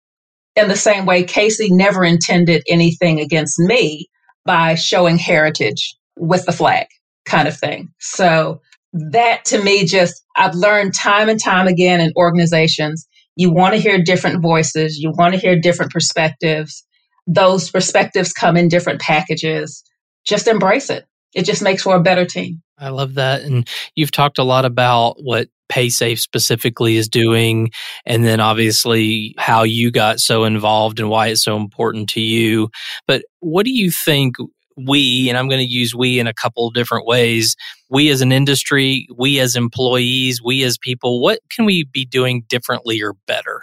In 0.57 0.69
the 0.69 0.77
same 0.77 1.07
way, 1.07 1.25
Casey 1.25 1.69
never 1.71 2.05
intended 2.05 2.63
anything 2.69 3.21
against 3.21 3.59
me 3.59 4.09
by 4.45 4.75
showing 4.75 5.17
heritage 5.17 5.97
with 6.17 6.45
the 6.45 6.53
flag 6.53 6.87
kind 7.25 7.49
of 7.49 7.57
thing. 7.57 7.93
So 8.01 8.61
that 8.93 9.45
to 9.47 9.63
me 9.63 9.87
just, 9.87 10.23
I've 10.37 10.55
learned 10.55 10.95
time 10.95 11.29
and 11.29 11.43
time 11.43 11.67
again 11.67 12.01
in 12.01 12.13
organizations, 12.17 13.07
you 13.37 13.51
want 13.51 13.75
to 13.75 13.81
hear 13.81 14.03
different 14.03 14.43
voices, 14.43 14.99
you 14.99 15.13
want 15.17 15.35
to 15.35 15.41
hear 15.41 15.59
different 15.59 15.93
perspectives. 15.93 16.85
Those 17.27 17.71
perspectives 17.71 18.33
come 18.33 18.57
in 18.57 18.69
different 18.69 19.01
packages. 19.01 19.83
Just 20.27 20.49
embrace 20.49 20.91
it. 20.91 21.07
It 21.35 21.47
just 21.47 21.63
makes 21.63 21.83
for 21.83 21.97
a 21.97 22.03
better 22.03 22.27
team. 22.27 22.63
I 22.79 22.91
love 22.91 23.15
that. 23.15 23.43
And 23.43 23.67
you've 23.95 24.11
talked 24.11 24.39
a 24.39 24.45
lot 24.45 24.65
about 24.65 25.17
what 25.23 25.49
PaySafe 25.73 26.19
specifically 26.19 26.97
is 26.97 27.09
doing, 27.09 27.71
and 28.05 28.25
then 28.25 28.41
obviously 28.41 29.35
how 29.39 29.63
you 29.63 29.91
got 29.91 30.21
so 30.21 30.45
involved 30.45 31.01
and 31.01 31.09
why 31.09 31.29
it's 31.29 31.43
so 31.43 31.57
important 31.57 32.11
to 32.11 32.21
you. 32.21 32.69
But 33.07 33.25
what 33.41 33.65
do 33.65 33.73
you 33.73 33.91
think 33.91 34.37
we, 34.77 35.29
and 35.29 35.39
I'm 35.39 35.49
going 35.49 35.65
to 35.65 35.71
use 35.71 35.95
we 35.95 36.19
in 36.19 36.27
a 36.27 36.35
couple 36.35 36.67
of 36.67 36.75
different 36.75 37.07
ways, 37.07 37.57
we 37.89 38.11
as 38.11 38.21
an 38.21 38.33
industry, 38.33 39.07
we 39.17 39.39
as 39.39 39.57
employees, 39.57 40.43
we 40.43 40.63
as 40.65 40.79
people, 40.79 41.21
what 41.23 41.41
can 41.51 41.65
we 41.65 41.85
be 41.85 42.05
doing 42.05 42.45
differently 42.49 43.03
or 43.03 43.15
better? 43.27 43.63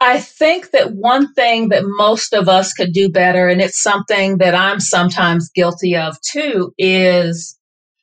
I 0.00 0.20
think 0.20 0.72
that 0.72 0.92
one 0.94 1.32
thing 1.34 1.70
that 1.70 1.82
most 1.84 2.34
of 2.34 2.48
us 2.48 2.72
could 2.72 2.92
do 2.92 3.08
better, 3.08 3.48
and 3.48 3.60
it's 3.60 3.82
something 3.82 4.38
that 4.38 4.54
I'm 4.54 4.78
sometimes 4.78 5.50
guilty 5.54 5.96
of 5.96 6.16
too, 6.20 6.72
is 6.76 7.58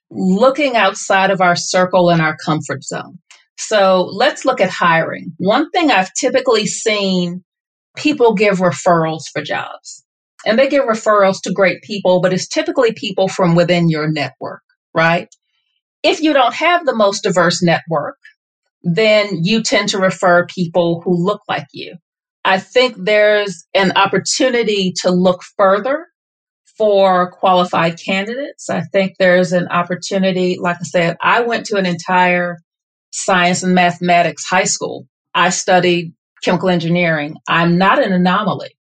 looking 0.10 0.75
outside 0.75 1.32
of 1.32 1.41
our 1.41 1.56
circle 1.56 2.10
and 2.10 2.21
our 2.21 2.36
comfort 2.43 2.84
zone. 2.84 3.19
So 3.57 4.09
let's 4.11 4.45
look 4.45 4.61
at 4.61 4.69
hiring. 4.69 5.33
One 5.37 5.69
thing 5.71 5.91
I've 5.91 6.13
typically 6.13 6.65
seen 6.65 7.43
people 7.95 8.33
give 8.33 8.59
referrals 8.59 9.23
for 9.31 9.41
jobs. 9.41 10.03
And 10.45 10.59
they 10.59 10.67
give 10.67 10.83
referrals 10.83 11.37
to 11.43 11.53
great 11.53 11.81
people, 11.83 12.19
but 12.21 12.33
it's 12.33 12.47
typically 12.47 12.91
people 12.93 13.27
from 13.29 13.55
within 13.55 13.89
your 13.89 14.11
network, 14.11 14.61
right? 14.93 15.33
If 16.03 16.21
you 16.21 16.33
don't 16.33 16.53
have 16.53 16.85
the 16.85 16.95
most 16.95 17.23
diverse 17.23 17.63
network, 17.63 18.17
then 18.81 19.43
you 19.43 19.63
tend 19.63 19.89
to 19.89 19.99
refer 19.99 20.45
people 20.47 21.01
who 21.01 21.15
look 21.15 21.41
like 21.47 21.67
you. 21.71 21.95
I 22.43 22.59
think 22.59 22.95
there's 22.97 23.65
an 23.73 23.93
opportunity 23.95 24.93
to 25.01 25.11
look 25.11 25.43
further 25.57 26.07
for 26.77 27.31
qualified 27.31 27.97
candidates. 28.03 28.69
I 28.69 28.81
think 28.81 29.13
there's 29.17 29.53
an 29.53 29.69
opportunity, 29.69 30.57
like 30.59 30.77
I 30.81 30.83
said, 30.83 31.17
I 31.21 31.41
went 31.41 31.67
to 31.67 31.77
an 31.77 31.85
entire 31.85 32.57
science 33.13 33.63
and 33.63 33.76
mathematics 33.76 34.43
high 34.43 34.63
school. 34.65 35.08
I 35.34 35.49
studied 35.49 36.13
chemical 36.43 36.69
engineering. 36.69 37.36
I'm 37.47 37.78
not 37.78 38.04
an 38.04 38.12
anomaly. 38.12 38.71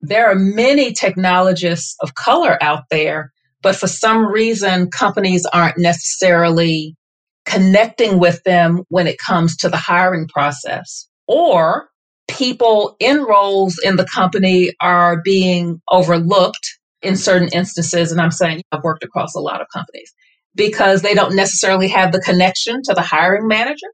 There 0.00 0.28
are 0.30 0.34
many 0.34 0.92
technologists 0.92 1.94
of 2.00 2.14
color 2.14 2.60
out 2.62 2.84
there, 2.90 3.32
but 3.62 3.76
for 3.76 3.86
some 3.86 4.26
reason, 4.26 4.90
companies 4.90 5.46
aren't 5.52 5.78
necessarily 5.78 6.96
connecting 7.44 8.18
with 8.18 8.42
them 8.44 8.82
when 8.88 9.06
it 9.06 9.18
comes 9.18 9.56
to 9.58 9.68
the 9.68 9.76
hiring 9.76 10.26
process. 10.26 11.06
Or 11.28 11.88
people 12.28 12.96
in 12.98 13.22
roles 13.22 13.78
in 13.84 13.96
the 13.96 14.06
company 14.06 14.72
are 14.80 15.20
being 15.22 15.80
overlooked 15.90 16.78
in 17.02 17.16
certain 17.16 17.48
instances. 17.48 18.10
And 18.10 18.20
I'm 18.20 18.30
saying 18.30 18.62
I've 18.72 18.82
worked 18.82 19.04
across 19.04 19.34
a 19.34 19.40
lot 19.40 19.60
of 19.60 19.66
companies 19.72 20.12
because 20.54 21.02
they 21.02 21.14
don't 21.14 21.34
necessarily 21.34 21.88
have 21.88 22.12
the 22.12 22.20
connection 22.20 22.82
to 22.84 22.94
the 22.94 23.02
hiring 23.02 23.46
manager. 23.46 23.88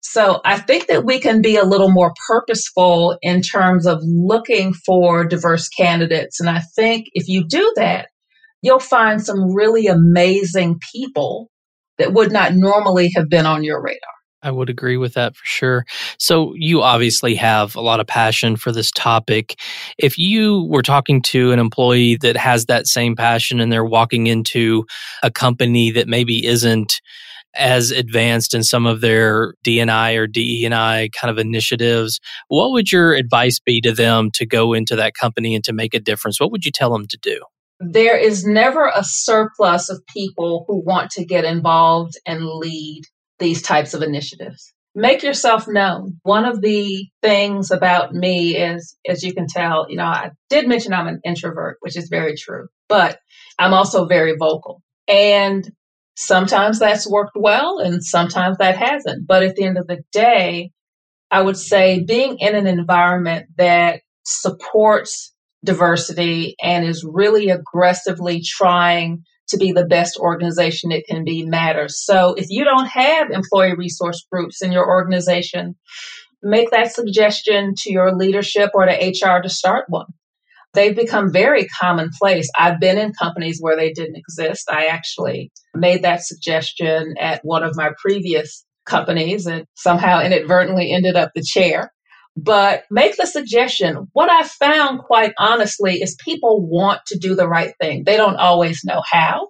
So 0.00 0.40
I 0.44 0.58
think 0.58 0.86
that 0.88 1.04
we 1.04 1.18
can 1.18 1.40
be 1.40 1.56
a 1.56 1.64
little 1.64 1.90
more 1.90 2.12
purposeful 2.28 3.18
in 3.22 3.40
terms 3.40 3.86
of 3.86 4.00
looking 4.02 4.74
for 4.74 5.24
diverse 5.24 5.68
candidates. 5.68 6.40
And 6.40 6.48
I 6.48 6.60
think 6.76 7.06
if 7.14 7.26
you 7.26 7.46
do 7.48 7.72
that, 7.76 8.08
you'll 8.60 8.80
find 8.80 9.22
some 9.22 9.54
really 9.54 9.86
amazing 9.86 10.78
people 10.92 11.50
that 11.98 12.12
would 12.12 12.32
not 12.32 12.54
normally 12.54 13.10
have 13.16 13.28
been 13.30 13.46
on 13.46 13.64
your 13.64 13.82
radar. 13.82 13.98
I 14.44 14.50
would 14.50 14.70
agree 14.70 14.96
with 14.96 15.14
that 15.14 15.34
for 15.34 15.44
sure. 15.44 15.86
So, 16.18 16.54
you 16.54 16.82
obviously 16.82 17.34
have 17.34 17.74
a 17.74 17.80
lot 17.80 17.98
of 17.98 18.06
passion 18.06 18.56
for 18.56 18.70
this 18.70 18.90
topic. 18.90 19.58
If 19.98 20.18
you 20.18 20.64
were 20.64 20.82
talking 20.82 21.22
to 21.22 21.52
an 21.52 21.58
employee 21.58 22.16
that 22.16 22.36
has 22.36 22.66
that 22.66 22.86
same 22.86 23.16
passion 23.16 23.60
and 23.60 23.72
they're 23.72 23.84
walking 23.84 24.26
into 24.26 24.84
a 25.22 25.30
company 25.30 25.90
that 25.92 26.06
maybe 26.06 26.46
isn't 26.46 27.00
as 27.56 27.90
advanced 27.90 28.52
in 28.52 28.62
some 28.62 28.84
of 28.84 29.00
their 29.00 29.54
DNI 29.64 30.16
or 30.16 30.26
DEI 30.26 31.08
kind 31.10 31.30
of 31.30 31.38
initiatives, 31.38 32.20
what 32.48 32.72
would 32.72 32.90
your 32.90 33.14
advice 33.14 33.60
be 33.60 33.80
to 33.80 33.92
them 33.92 34.30
to 34.32 34.44
go 34.44 34.72
into 34.72 34.96
that 34.96 35.14
company 35.14 35.54
and 35.54 35.64
to 35.64 35.72
make 35.72 35.94
a 35.94 36.00
difference? 36.00 36.40
What 36.40 36.50
would 36.50 36.64
you 36.64 36.72
tell 36.72 36.92
them 36.92 37.06
to 37.06 37.16
do? 37.16 37.40
there 37.80 38.16
is 38.16 38.46
never 38.46 38.86
a 38.86 39.04
surplus 39.04 39.90
of 39.90 40.06
people 40.06 40.64
who 40.66 40.82
want 40.84 41.10
to 41.12 41.24
get 41.24 41.44
involved 41.44 42.14
and 42.26 42.44
lead 42.46 43.02
these 43.38 43.62
types 43.62 43.94
of 43.94 44.02
initiatives. 44.02 44.72
Make 44.94 45.22
yourself 45.24 45.66
known. 45.66 46.20
One 46.22 46.44
of 46.44 46.60
the 46.60 47.06
things 47.20 47.72
about 47.72 48.14
me 48.14 48.56
is, 48.56 48.96
as 49.08 49.24
you 49.24 49.34
can 49.34 49.46
tell, 49.48 49.86
you 49.88 49.96
know, 49.96 50.04
I 50.04 50.30
did 50.48 50.68
mention 50.68 50.92
I'm 50.92 51.08
an 51.08 51.20
introvert, 51.24 51.78
which 51.80 51.96
is 51.96 52.08
very 52.08 52.36
true, 52.36 52.68
but 52.88 53.18
I'm 53.58 53.74
also 53.74 54.06
very 54.06 54.36
vocal. 54.38 54.82
And 55.08 55.68
sometimes 56.16 56.78
that's 56.78 57.10
worked 57.10 57.36
well 57.36 57.78
and 57.78 58.04
sometimes 58.04 58.58
that 58.58 58.76
hasn't. 58.76 59.26
But 59.26 59.42
at 59.42 59.56
the 59.56 59.64
end 59.64 59.78
of 59.78 59.88
the 59.88 60.02
day, 60.12 60.70
I 61.30 61.42
would 61.42 61.56
say 61.56 62.04
being 62.06 62.36
in 62.38 62.54
an 62.54 62.68
environment 62.68 63.46
that 63.58 64.02
supports 64.24 65.32
diversity 65.64 66.54
and 66.62 66.84
is 66.84 67.04
really 67.04 67.48
aggressively 67.48 68.42
trying 68.44 69.24
to 69.48 69.56
be 69.56 69.72
the 69.72 69.86
best 69.86 70.18
organization 70.18 70.92
it 70.92 71.04
can 71.08 71.24
be 71.24 71.44
matters. 71.44 72.02
So 72.04 72.34
if 72.34 72.46
you 72.48 72.64
don't 72.64 72.86
have 72.86 73.30
employee 73.30 73.74
resource 73.74 74.24
groups 74.30 74.62
in 74.62 74.72
your 74.72 74.88
organization, 74.88 75.76
make 76.42 76.70
that 76.70 76.92
suggestion 76.92 77.74
to 77.78 77.92
your 77.92 78.14
leadership 78.14 78.70
or 78.74 78.86
to 78.86 78.92
HR 78.92 79.42
to 79.42 79.48
start 79.48 79.86
one. 79.88 80.06
They've 80.74 80.96
become 80.96 81.32
very 81.32 81.66
commonplace. 81.66 82.48
I've 82.58 82.80
been 82.80 82.98
in 82.98 83.12
companies 83.12 83.58
where 83.60 83.76
they 83.76 83.92
didn't 83.92 84.16
exist. 84.16 84.68
I 84.68 84.86
actually 84.86 85.52
made 85.74 86.02
that 86.02 86.24
suggestion 86.24 87.14
at 87.20 87.40
one 87.44 87.62
of 87.62 87.76
my 87.76 87.90
previous 87.98 88.64
companies 88.84 89.46
and 89.46 89.64
somehow 89.74 90.20
inadvertently 90.20 90.92
ended 90.92 91.16
up 91.16 91.30
the 91.34 91.42
chair 91.42 91.93
but 92.36 92.84
make 92.90 93.16
the 93.16 93.26
suggestion. 93.26 94.08
What 94.12 94.30
I 94.30 94.44
found, 94.44 95.00
quite 95.00 95.32
honestly, 95.38 95.94
is 95.94 96.16
people 96.24 96.66
want 96.66 97.00
to 97.06 97.18
do 97.18 97.34
the 97.34 97.48
right 97.48 97.72
thing. 97.80 98.04
They 98.04 98.16
don't 98.16 98.36
always 98.36 98.82
know 98.84 99.02
how, 99.08 99.48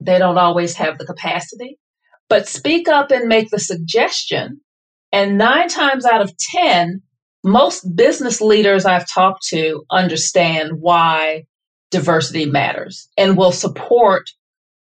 they 0.00 0.18
don't 0.18 0.38
always 0.38 0.74
have 0.74 0.98
the 0.98 1.06
capacity, 1.06 1.78
but 2.28 2.48
speak 2.48 2.88
up 2.88 3.10
and 3.10 3.28
make 3.28 3.50
the 3.50 3.58
suggestion. 3.58 4.60
And 5.10 5.38
nine 5.38 5.68
times 5.68 6.04
out 6.04 6.20
of 6.20 6.36
10, 6.54 7.02
most 7.42 7.96
business 7.96 8.40
leaders 8.40 8.84
I've 8.84 9.08
talked 9.08 9.46
to 9.48 9.84
understand 9.90 10.72
why 10.80 11.44
diversity 11.90 12.44
matters 12.44 13.08
and 13.16 13.38
will 13.38 13.52
support 13.52 14.28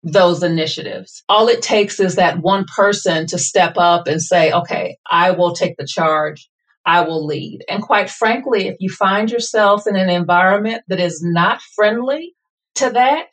those 0.02 0.42
initiatives. 0.42 1.22
All 1.28 1.48
it 1.48 1.62
takes 1.62 2.00
is 2.00 2.16
that 2.16 2.40
one 2.40 2.64
person 2.76 3.26
to 3.28 3.38
step 3.38 3.74
up 3.78 4.06
and 4.06 4.20
say, 4.20 4.52
okay, 4.52 4.98
I 5.10 5.30
will 5.30 5.54
take 5.54 5.76
the 5.78 5.86
charge 5.86 6.48
I 6.86 7.02
will 7.02 7.26
lead. 7.26 7.60
And 7.68 7.82
quite 7.82 8.10
frankly, 8.10 8.68
if 8.68 8.76
you 8.80 8.90
find 8.90 9.30
yourself 9.30 9.86
in 9.86 9.96
an 9.96 10.10
environment 10.10 10.82
that 10.88 11.00
is 11.00 11.22
not 11.22 11.60
friendly 11.74 12.34
to 12.76 12.90
that, 12.90 13.26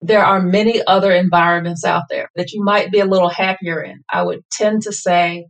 there 0.00 0.24
are 0.24 0.42
many 0.42 0.82
other 0.86 1.12
environments 1.12 1.84
out 1.84 2.04
there 2.10 2.28
that 2.34 2.52
you 2.52 2.62
might 2.62 2.90
be 2.90 2.98
a 2.98 3.06
little 3.06 3.28
happier 3.28 3.80
in. 3.82 4.02
I 4.10 4.22
would 4.22 4.40
tend 4.50 4.82
to 4.82 4.92
say 4.92 5.46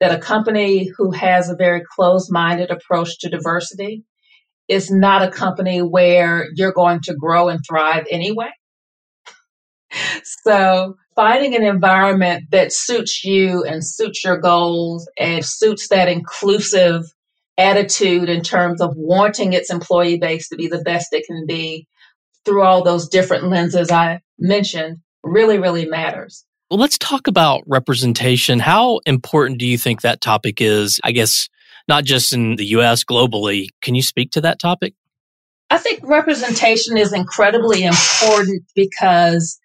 that 0.00 0.14
a 0.14 0.20
company 0.20 0.90
who 0.96 1.12
has 1.12 1.48
a 1.48 1.56
very 1.56 1.82
closed 1.94 2.32
minded 2.32 2.70
approach 2.70 3.18
to 3.18 3.28
diversity 3.28 4.04
is 4.68 4.90
not 4.90 5.22
a 5.22 5.30
company 5.30 5.80
where 5.80 6.46
you're 6.54 6.72
going 6.72 7.00
to 7.02 7.14
grow 7.14 7.48
and 7.48 7.60
thrive 7.68 8.06
anyway. 8.10 8.50
So, 10.44 10.96
finding 11.14 11.54
an 11.54 11.64
environment 11.64 12.44
that 12.50 12.72
suits 12.72 13.24
you 13.24 13.64
and 13.64 13.84
suits 13.84 14.24
your 14.24 14.38
goals 14.38 15.08
and 15.18 15.44
suits 15.44 15.88
that 15.88 16.08
inclusive 16.08 17.04
attitude 17.58 18.28
in 18.28 18.42
terms 18.42 18.80
of 18.80 18.94
wanting 18.96 19.52
its 19.52 19.70
employee 19.70 20.18
base 20.18 20.48
to 20.48 20.56
be 20.56 20.68
the 20.68 20.82
best 20.82 21.12
it 21.12 21.26
can 21.26 21.44
be 21.46 21.86
through 22.44 22.62
all 22.62 22.82
those 22.82 23.08
different 23.08 23.44
lenses 23.44 23.90
I 23.90 24.20
mentioned 24.38 24.98
really, 25.22 25.58
really 25.58 25.86
matters. 25.86 26.44
Well, 26.70 26.80
let's 26.80 26.98
talk 26.98 27.26
about 27.26 27.62
representation. 27.66 28.60
How 28.60 29.00
important 29.04 29.58
do 29.58 29.66
you 29.66 29.76
think 29.76 30.00
that 30.00 30.20
topic 30.20 30.60
is? 30.60 31.00
I 31.04 31.12
guess 31.12 31.48
not 31.88 32.04
just 32.04 32.32
in 32.32 32.56
the 32.56 32.66
US, 32.66 33.04
globally. 33.04 33.68
Can 33.82 33.94
you 33.94 34.02
speak 34.02 34.30
to 34.32 34.40
that 34.42 34.58
topic? 34.58 34.94
I 35.70 35.78
think 35.78 36.00
representation 36.02 36.96
is 36.96 37.12
incredibly 37.12 37.84
important 37.84 38.64
because 38.74 39.59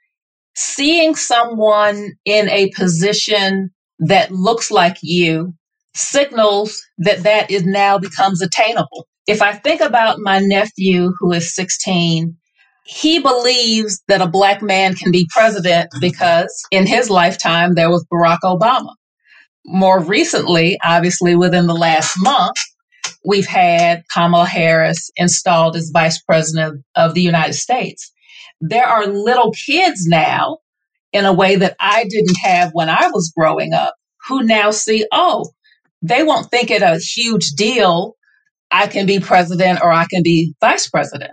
seeing 0.56 1.16
someone 1.16 2.12
in 2.26 2.50
a 2.50 2.72
position 2.72 3.72
that 4.00 4.32
looks 4.32 4.72
like 4.72 4.98
you 5.02 5.54
signals 5.94 6.82
that 6.98 7.24
that 7.24 7.50
is 7.50 7.66
now 7.66 7.98
becomes 7.98 8.42
attainable. 8.42 9.08
If 9.28 9.42
I 9.42 9.54
think 9.54 9.82
about 9.82 10.20
my 10.20 10.40
nephew 10.40 11.14
who 11.20 11.32
is 11.32 11.56
16 11.56 12.36
he 12.86 13.20
believes 13.20 14.02
that 14.08 14.22
a 14.22 14.28
black 14.28 14.62
man 14.62 14.94
can 14.94 15.12
be 15.12 15.28
president 15.32 15.90
because 16.00 16.64
in 16.70 16.86
his 16.86 17.10
lifetime 17.10 17.74
there 17.74 17.90
was 17.90 18.06
Barack 18.14 18.40
Obama. 18.44 18.94
More 19.66 20.00
recently, 20.00 20.78
obviously 20.84 21.36
within 21.36 21.66
the 21.66 21.74
last 21.74 22.14
month, 22.18 22.58
we've 23.26 23.48
had 23.48 24.04
Kamala 24.14 24.46
Harris 24.46 25.10
installed 25.16 25.76
as 25.76 25.90
vice 25.92 26.22
president 26.22 26.84
of 26.96 27.16
the 27.16 27.24
United 27.24 27.54
States. 27.54 28.12
There 28.62 28.86
are 28.86 29.08
little 29.08 29.52
kids 29.52 30.06
now 30.06 30.58
in 31.14 31.26
a 31.26 31.34
way 31.34 31.56
that 31.56 31.76
I 31.80 32.06
didn't 32.06 32.38
have 32.44 32.72
when 32.74 32.90
I 32.90 33.08
was 33.08 33.34
growing 33.36 33.74
up 33.74 33.96
who 34.28 34.44
now 34.44 34.72
see, 34.72 35.06
oh, 35.12 35.52
they 36.02 36.24
won't 36.24 36.50
think 36.52 36.72
it 36.72 36.82
a 36.82 36.98
huge 36.98 37.52
deal. 37.52 38.16
I 38.72 38.88
can 38.88 39.06
be 39.06 39.20
president 39.20 39.80
or 39.82 39.92
I 39.92 40.06
can 40.10 40.24
be 40.24 40.54
vice 40.60 40.90
president. 40.90 41.32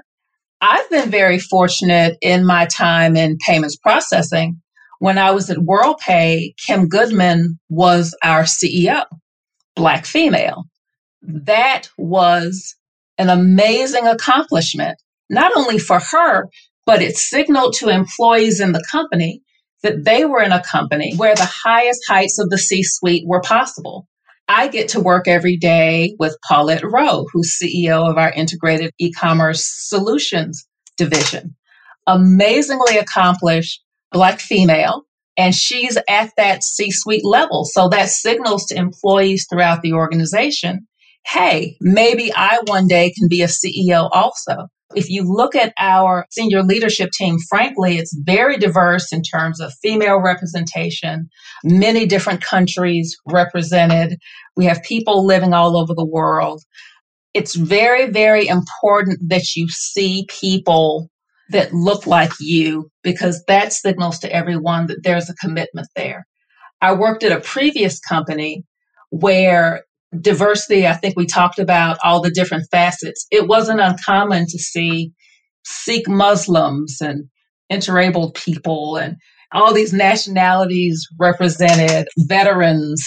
I've 0.61 0.89
been 0.91 1.11
very 1.11 1.39
fortunate 1.39 2.17
in 2.21 2.47
my 2.47 2.67
time 2.67 3.17
in 3.17 3.39
payments 3.39 3.77
processing. 3.77 4.61
When 5.01 5.19
I 5.19 5.33
was 5.33 5.51
at 5.51 5.59
WorldPay, 5.59 6.55
Kim 6.65 6.89
Goodman 6.89 7.59
was 7.69 8.17
our 8.23 8.45
CEO, 8.45 9.05
Black 9.75 10.07
female. 10.07 10.65
That 11.23 11.89
was 11.99 12.77
an 13.19 13.29
amazing 13.29 14.07
accomplishment, 14.07 15.03
not 15.29 15.51
only 15.57 15.79
for 15.79 15.99
her, 15.99 16.49
but 16.87 17.03
it 17.03 17.17
signaled 17.17 17.75
to 17.75 17.89
employees 17.89 18.61
in 18.61 18.73
the 18.73 18.85
company 18.91 19.43
that 19.83 20.05
they 20.05 20.25
were 20.25 20.43
in 20.43 20.53
a 20.53 20.63
company 20.63 21.15
where 21.17 21.35
the 21.35 21.51
highest 21.65 22.01
heights 22.09 22.39
of 22.39 22.51
the 22.51 22.59
C 22.59 22.83
suite 22.83 23.25
were 23.27 23.41
possible. 23.41 24.07
I 24.49 24.69
get 24.69 24.89
to 24.91 25.01
work 25.01 25.29
every 25.29 25.57
day 25.57 26.15
with 26.19 26.37
Paulette 26.47 26.85
Rowe, 26.85 27.27
who's 27.33 27.59
CEO 27.61 28.09
of 28.09 28.19
our 28.19 28.33
integrated 28.33 28.93
e-commerce 28.99 29.65
solutions 29.65 30.67
division. 30.97 31.57
Amazingly 32.07 32.99
accomplished 32.99 33.83
black 34.11 34.41
female, 34.41 35.05
and 35.37 35.55
she's 35.55 35.97
at 36.09 36.31
that 36.37 36.63
C-suite 36.63 37.25
level. 37.25 37.65
So 37.65 37.89
that 37.89 38.09
signals 38.09 38.67
to 38.67 38.77
employees 38.77 39.47
throughout 39.49 39.83
the 39.83 39.95
organization, 39.95 40.87
hey, 41.25 41.77
maybe 41.81 42.33
I 42.35 42.61
one 42.67 42.89
day 42.89 43.13
can 43.17 43.29
be 43.29 43.43
a 43.43 43.47
CEO 43.47 44.11
also. 44.13 44.69
If 44.95 45.09
you 45.09 45.25
look 45.25 45.55
at 45.55 45.73
our 45.79 46.27
senior 46.31 46.63
leadership 46.63 47.11
team, 47.13 47.39
frankly, 47.49 47.99
it's 47.99 48.17
very 48.25 48.57
diverse 48.57 49.13
in 49.13 49.23
terms 49.23 49.61
of 49.61 49.73
female 49.83 50.21
representation, 50.21 51.29
many 51.65 52.07
different 52.07 52.43
countries 52.43 53.17
represented. 53.27 54.19
We 54.57 54.67
have 54.67 54.83
people 54.83 55.25
living 55.25 55.55
all 55.55 55.77
over 55.77 55.95
the 55.95 56.05
world. 56.05 56.63
It's 57.35 57.55
very, 57.55 58.11
very 58.11 58.47
important 58.47 59.19
that 59.29 59.57
you 59.57 59.69
see 59.69 60.27
people 60.29 61.09
that 61.51 61.73
look 61.73 62.07
like 62.07 62.33
you 62.41 62.91
because 63.03 63.43
that 63.49 63.73
signals 63.73 64.19
to 64.21 64.33
everyone 64.33 64.87
that 64.87 65.03
there's 65.03 65.31
a 65.31 65.35
commitment 65.35 65.89
there. 65.97 66.27
I 66.81 66.95
worked 66.95 67.23
at 67.23 67.33
a 67.33 67.41
previous 67.41 68.01
company 68.01 68.65
where 69.11 69.85
diversity, 70.21 70.87
I 70.87 70.95
think 70.95 71.17
we 71.17 71.27
talked 71.27 71.59
about 71.59 71.99
all 72.05 72.21
the 72.21 72.31
different 72.31 72.67
facets. 72.71 73.27
It 73.31 73.49
wasn't 73.49 73.81
uncommon 73.81 74.47
to 74.47 74.59
see 74.59 75.13
Sikh 75.65 76.09
Muslims 76.09 76.99
and 77.01 77.25
interabled 77.71 78.35
people 78.35 78.97
and 78.97 79.17
all 79.53 79.73
these 79.73 79.93
nationalities 79.93 81.07
represented, 81.19 82.09
veterans, 82.19 83.05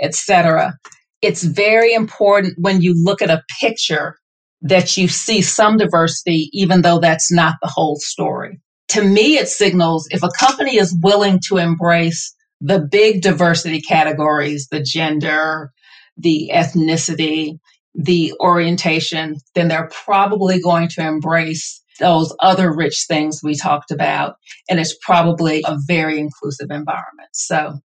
etc. 0.00 0.74
It's 1.22 1.42
very 1.42 1.92
important 1.92 2.54
when 2.58 2.80
you 2.80 2.94
look 2.96 3.22
at 3.22 3.30
a 3.30 3.42
picture 3.60 4.16
that 4.62 4.96
you 4.96 5.08
see 5.08 5.40
some 5.40 5.76
diversity, 5.76 6.50
even 6.52 6.82
though 6.82 6.98
that's 6.98 7.32
not 7.32 7.54
the 7.62 7.70
whole 7.72 7.96
story. 7.96 8.60
To 8.88 9.02
me, 9.02 9.36
it 9.36 9.48
signals 9.48 10.08
if 10.10 10.22
a 10.22 10.30
company 10.38 10.76
is 10.76 10.96
willing 11.02 11.40
to 11.48 11.58
embrace 11.58 12.34
the 12.60 12.80
big 12.80 13.22
diversity 13.22 13.80
categories, 13.80 14.66
the 14.70 14.82
gender, 14.82 15.70
the 16.18 16.50
ethnicity, 16.52 17.58
the 17.94 18.34
orientation, 18.40 19.36
then 19.54 19.68
they're 19.68 19.90
probably 20.04 20.60
going 20.60 20.88
to 20.88 21.06
embrace 21.06 21.82
those 22.00 22.34
other 22.40 22.72
rich 22.74 23.04
things 23.08 23.40
we 23.42 23.56
talked 23.56 23.90
about. 23.90 24.36
And 24.70 24.78
it's 24.78 24.96
probably 25.02 25.62
a 25.66 25.76
very 25.86 26.18
inclusive 26.18 26.70
environment. 26.70 27.30
So 27.32 27.80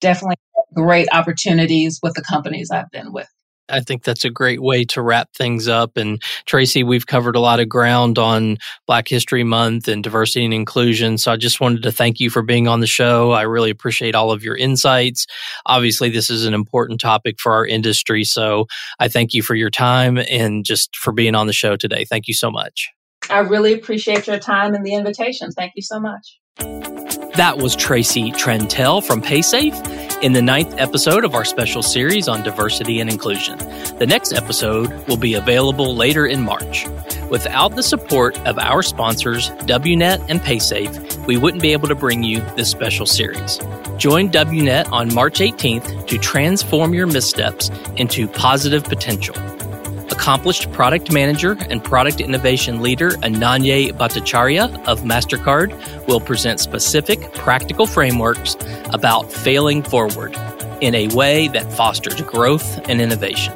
definitely 0.00 0.36
great 0.74 1.08
opportunities 1.12 2.00
with 2.02 2.14
the 2.14 2.22
companies 2.22 2.70
I've 2.70 2.90
been 2.90 3.12
with. 3.12 3.28
I 3.72 3.80
think 3.80 4.04
that's 4.04 4.24
a 4.24 4.30
great 4.30 4.62
way 4.62 4.84
to 4.86 5.02
wrap 5.02 5.32
things 5.34 5.66
up. 5.66 5.96
And 5.96 6.22
Tracy, 6.46 6.84
we've 6.84 7.06
covered 7.06 7.34
a 7.34 7.40
lot 7.40 7.58
of 7.58 7.68
ground 7.68 8.18
on 8.18 8.58
Black 8.86 9.08
History 9.08 9.42
Month 9.42 9.88
and 9.88 10.04
diversity 10.04 10.44
and 10.44 10.54
inclusion. 10.54 11.18
So 11.18 11.32
I 11.32 11.36
just 11.36 11.60
wanted 11.60 11.82
to 11.82 11.92
thank 11.92 12.20
you 12.20 12.30
for 12.30 12.42
being 12.42 12.68
on 12.68 12.80
the 12.80 12.86
show. 12.86 13.32
I 13.32 13.42
really 13.42 13.70
appreciate 13.70 14.14
all 14.14 14.30
of 14.30 14.44
your 14.44 14.56
insights. 14.56 15.26
Obviously, 15.66 16.10
this 16.10 16.30
is 16.30 16.44
an 16.44 16.54
important 16.54 17.00
topic 17.00 17.40
for 17.40 17.52
our 17.52 17.66
industry. 17.66 18.24
So 18.24 18.66
I 19.00 19.08
thank 19.08 19.32
you 19.32 19.42
for 19.42 19.54
your 19.54 19.70
time 19.70 20.18
and 20.18 20.64
just 20.64 20.96
for 20.96 21.12
being 21.12 21.34
on 21.34 21.46
the 21.46 21.52
show 21.52 21.76
today. 21.76 22.04
Thank 22.04 22.28
you 22.28 22.34
so 22.34 22.50
much. 22.50 22.90
I 23.30 23.38
really 23.38 23.72
appreciate 23.72 24.26
your 24.26 24.38
time 24.38 24.74
and 24.74 24.84
the 24.84 24.94
invitation. 24.94 25.50
Thank 25.52 25.72
you 25.76 25.82
so 25.82 26.00
much. 26.00 27.21
That 27.36 27.56
was 27.56 27.74
Tracy 27.74 28.30
Trentell 28.30 29.02
from 29.02 29.22
PaySafe 29.22 30.22
in 30.22 30.34
the 30.34 30.42
ninth 30.42 30.74
episode 30.76 31.24
of 31.24 31.34
our 31.34 31.46
special 31.46 31.82
series 31.82 32.28
on 32.28 32.42
diversity 32.42 33.00
and 33.00 33.08
inclusion. 33.08 33.56
The 33.98 34.06
next 34.06 34.34
episode 34.34 34.92
will 35.08 35.16
be 35.16 35.32
available 35.32 35.96
later 35.96 36.26
in 36.26 36.42
March. 36.42 36.86
Without 37.30 37.74
the 37.74 37.82
support 37.82 38.38
of 38.46 38.58
our 38.58 38.82
sponsors, 38.82 39.48
WNET 39.48 40.26
and 40.28 40.42
PaySafe, 40.42 41.26
we 41.26 41.38
wouldn't 41.38 41.62
be 41.62 41.72
able 41.72 41.88
to 41.88 41.94
bring 41.94 42.22
you 42.22 42.40
this 42.54 42.70
special 42.70 43.06
series. 43.06 43.58
Join 43.96 44.28
WNET 44.28 44.92
on 44.92 45.14
March 45.14 45.38
18th 45.38 46.06
to 46.08 46.18
transform 46.18 46.92
your 46.92 47.06
missteps 47.06 47.70
into 47.96 48.28
positive 48.28 48.84
potential. 48.84 49.34
Accomplished 50.12 50.70
product 50.72 51.10
manager 51.10 51.56
and 51.70 51.82
product 51.82 52.20
innovation 52.20 52.82
leader 52.82 53.12
Ananya 53.22 53.92
Bhattacharya 53.92 54.86
of 54.86 55.00
MasterCard 55.00 56.06
will 56.06 56.20
present 56.20 56.60
specific 56.60 57.32
practical 57.32 57.86
frameworks 57.86 58.54
about 58.92 59.32
failing 59.32 59.82
forward 59.82 60.36
in 60.82 60.94
a 60.94 61.08
way 61.14 61.48
that 61.48 61.72
fosters 61.72 62.20
growth 62.20 62.78
and 62.90 63.00
innovation. 63.00 63.54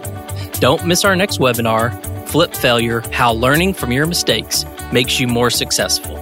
Don't 0.54 0.86
miss 0.86 1.04
our 1.04 1.14
next 1.14 1.40
webinar, 1.40 1.92
Flip 2.26 2.54
Failure 2.54 3.02
How 3.12 3.34
Learning 3.34 3.74
from 3.74 3.92
Your 3.92 4.06
Mistakes 4.06 4.64
Makes 4.92 5.20
You 5.20 5.28
More 5.28 5.50
Successful. 5.50 6.16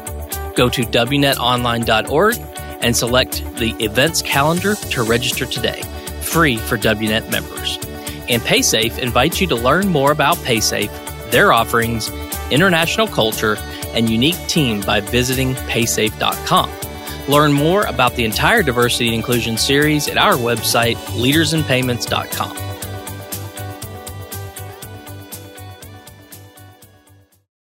Go 0.57 0.69
to 0.69 0.83
WNETonline.org 0.83 2.37
and 2.81 2.97
select 2.97 3.45
the 3.57 3.71
events 3.79 4.21
calendar 4.21 4.75
to 4.75 5.05
register 5.05 5.47
today, 5.47 5.83
free 6.23 6.57
for 6.57 6.77
WNET 6.77 7.31
members. 7.31 7.79
And 8.29 8.43
PaySafe 8.43 8.99
invites 8.99 9.41
you 9.41 9.47
to 9.49 9.55
learn 9.57 9.89
more 9.89 10.13
about 10.13 10.37
PaySafe, 10.39 11.31
their 11.31 11.53
offerings, 11.53 12.11
international 12.51 13.07
culture, 13.07 13.57
and 13.95 14.09
unique 14.09 14.39
team 14.49 14.81
by 14.81 15.01
visiting 15.01 15.55
paysafe.com. 15.55 16.71
Learn 17.29 17.53
more 17.53 17.85
about 17.85 18.15
the 18.17 18.25
entire 18.25 18.63
diversity 18.63 19.07
and 19.07 19.15
inclusion 19.15 19.57
series 19.57 20.09
at 20.09 20.19
our 20.19 20.35
website, 20.35 20.97
leadersinpayments.com. 21.17 22.74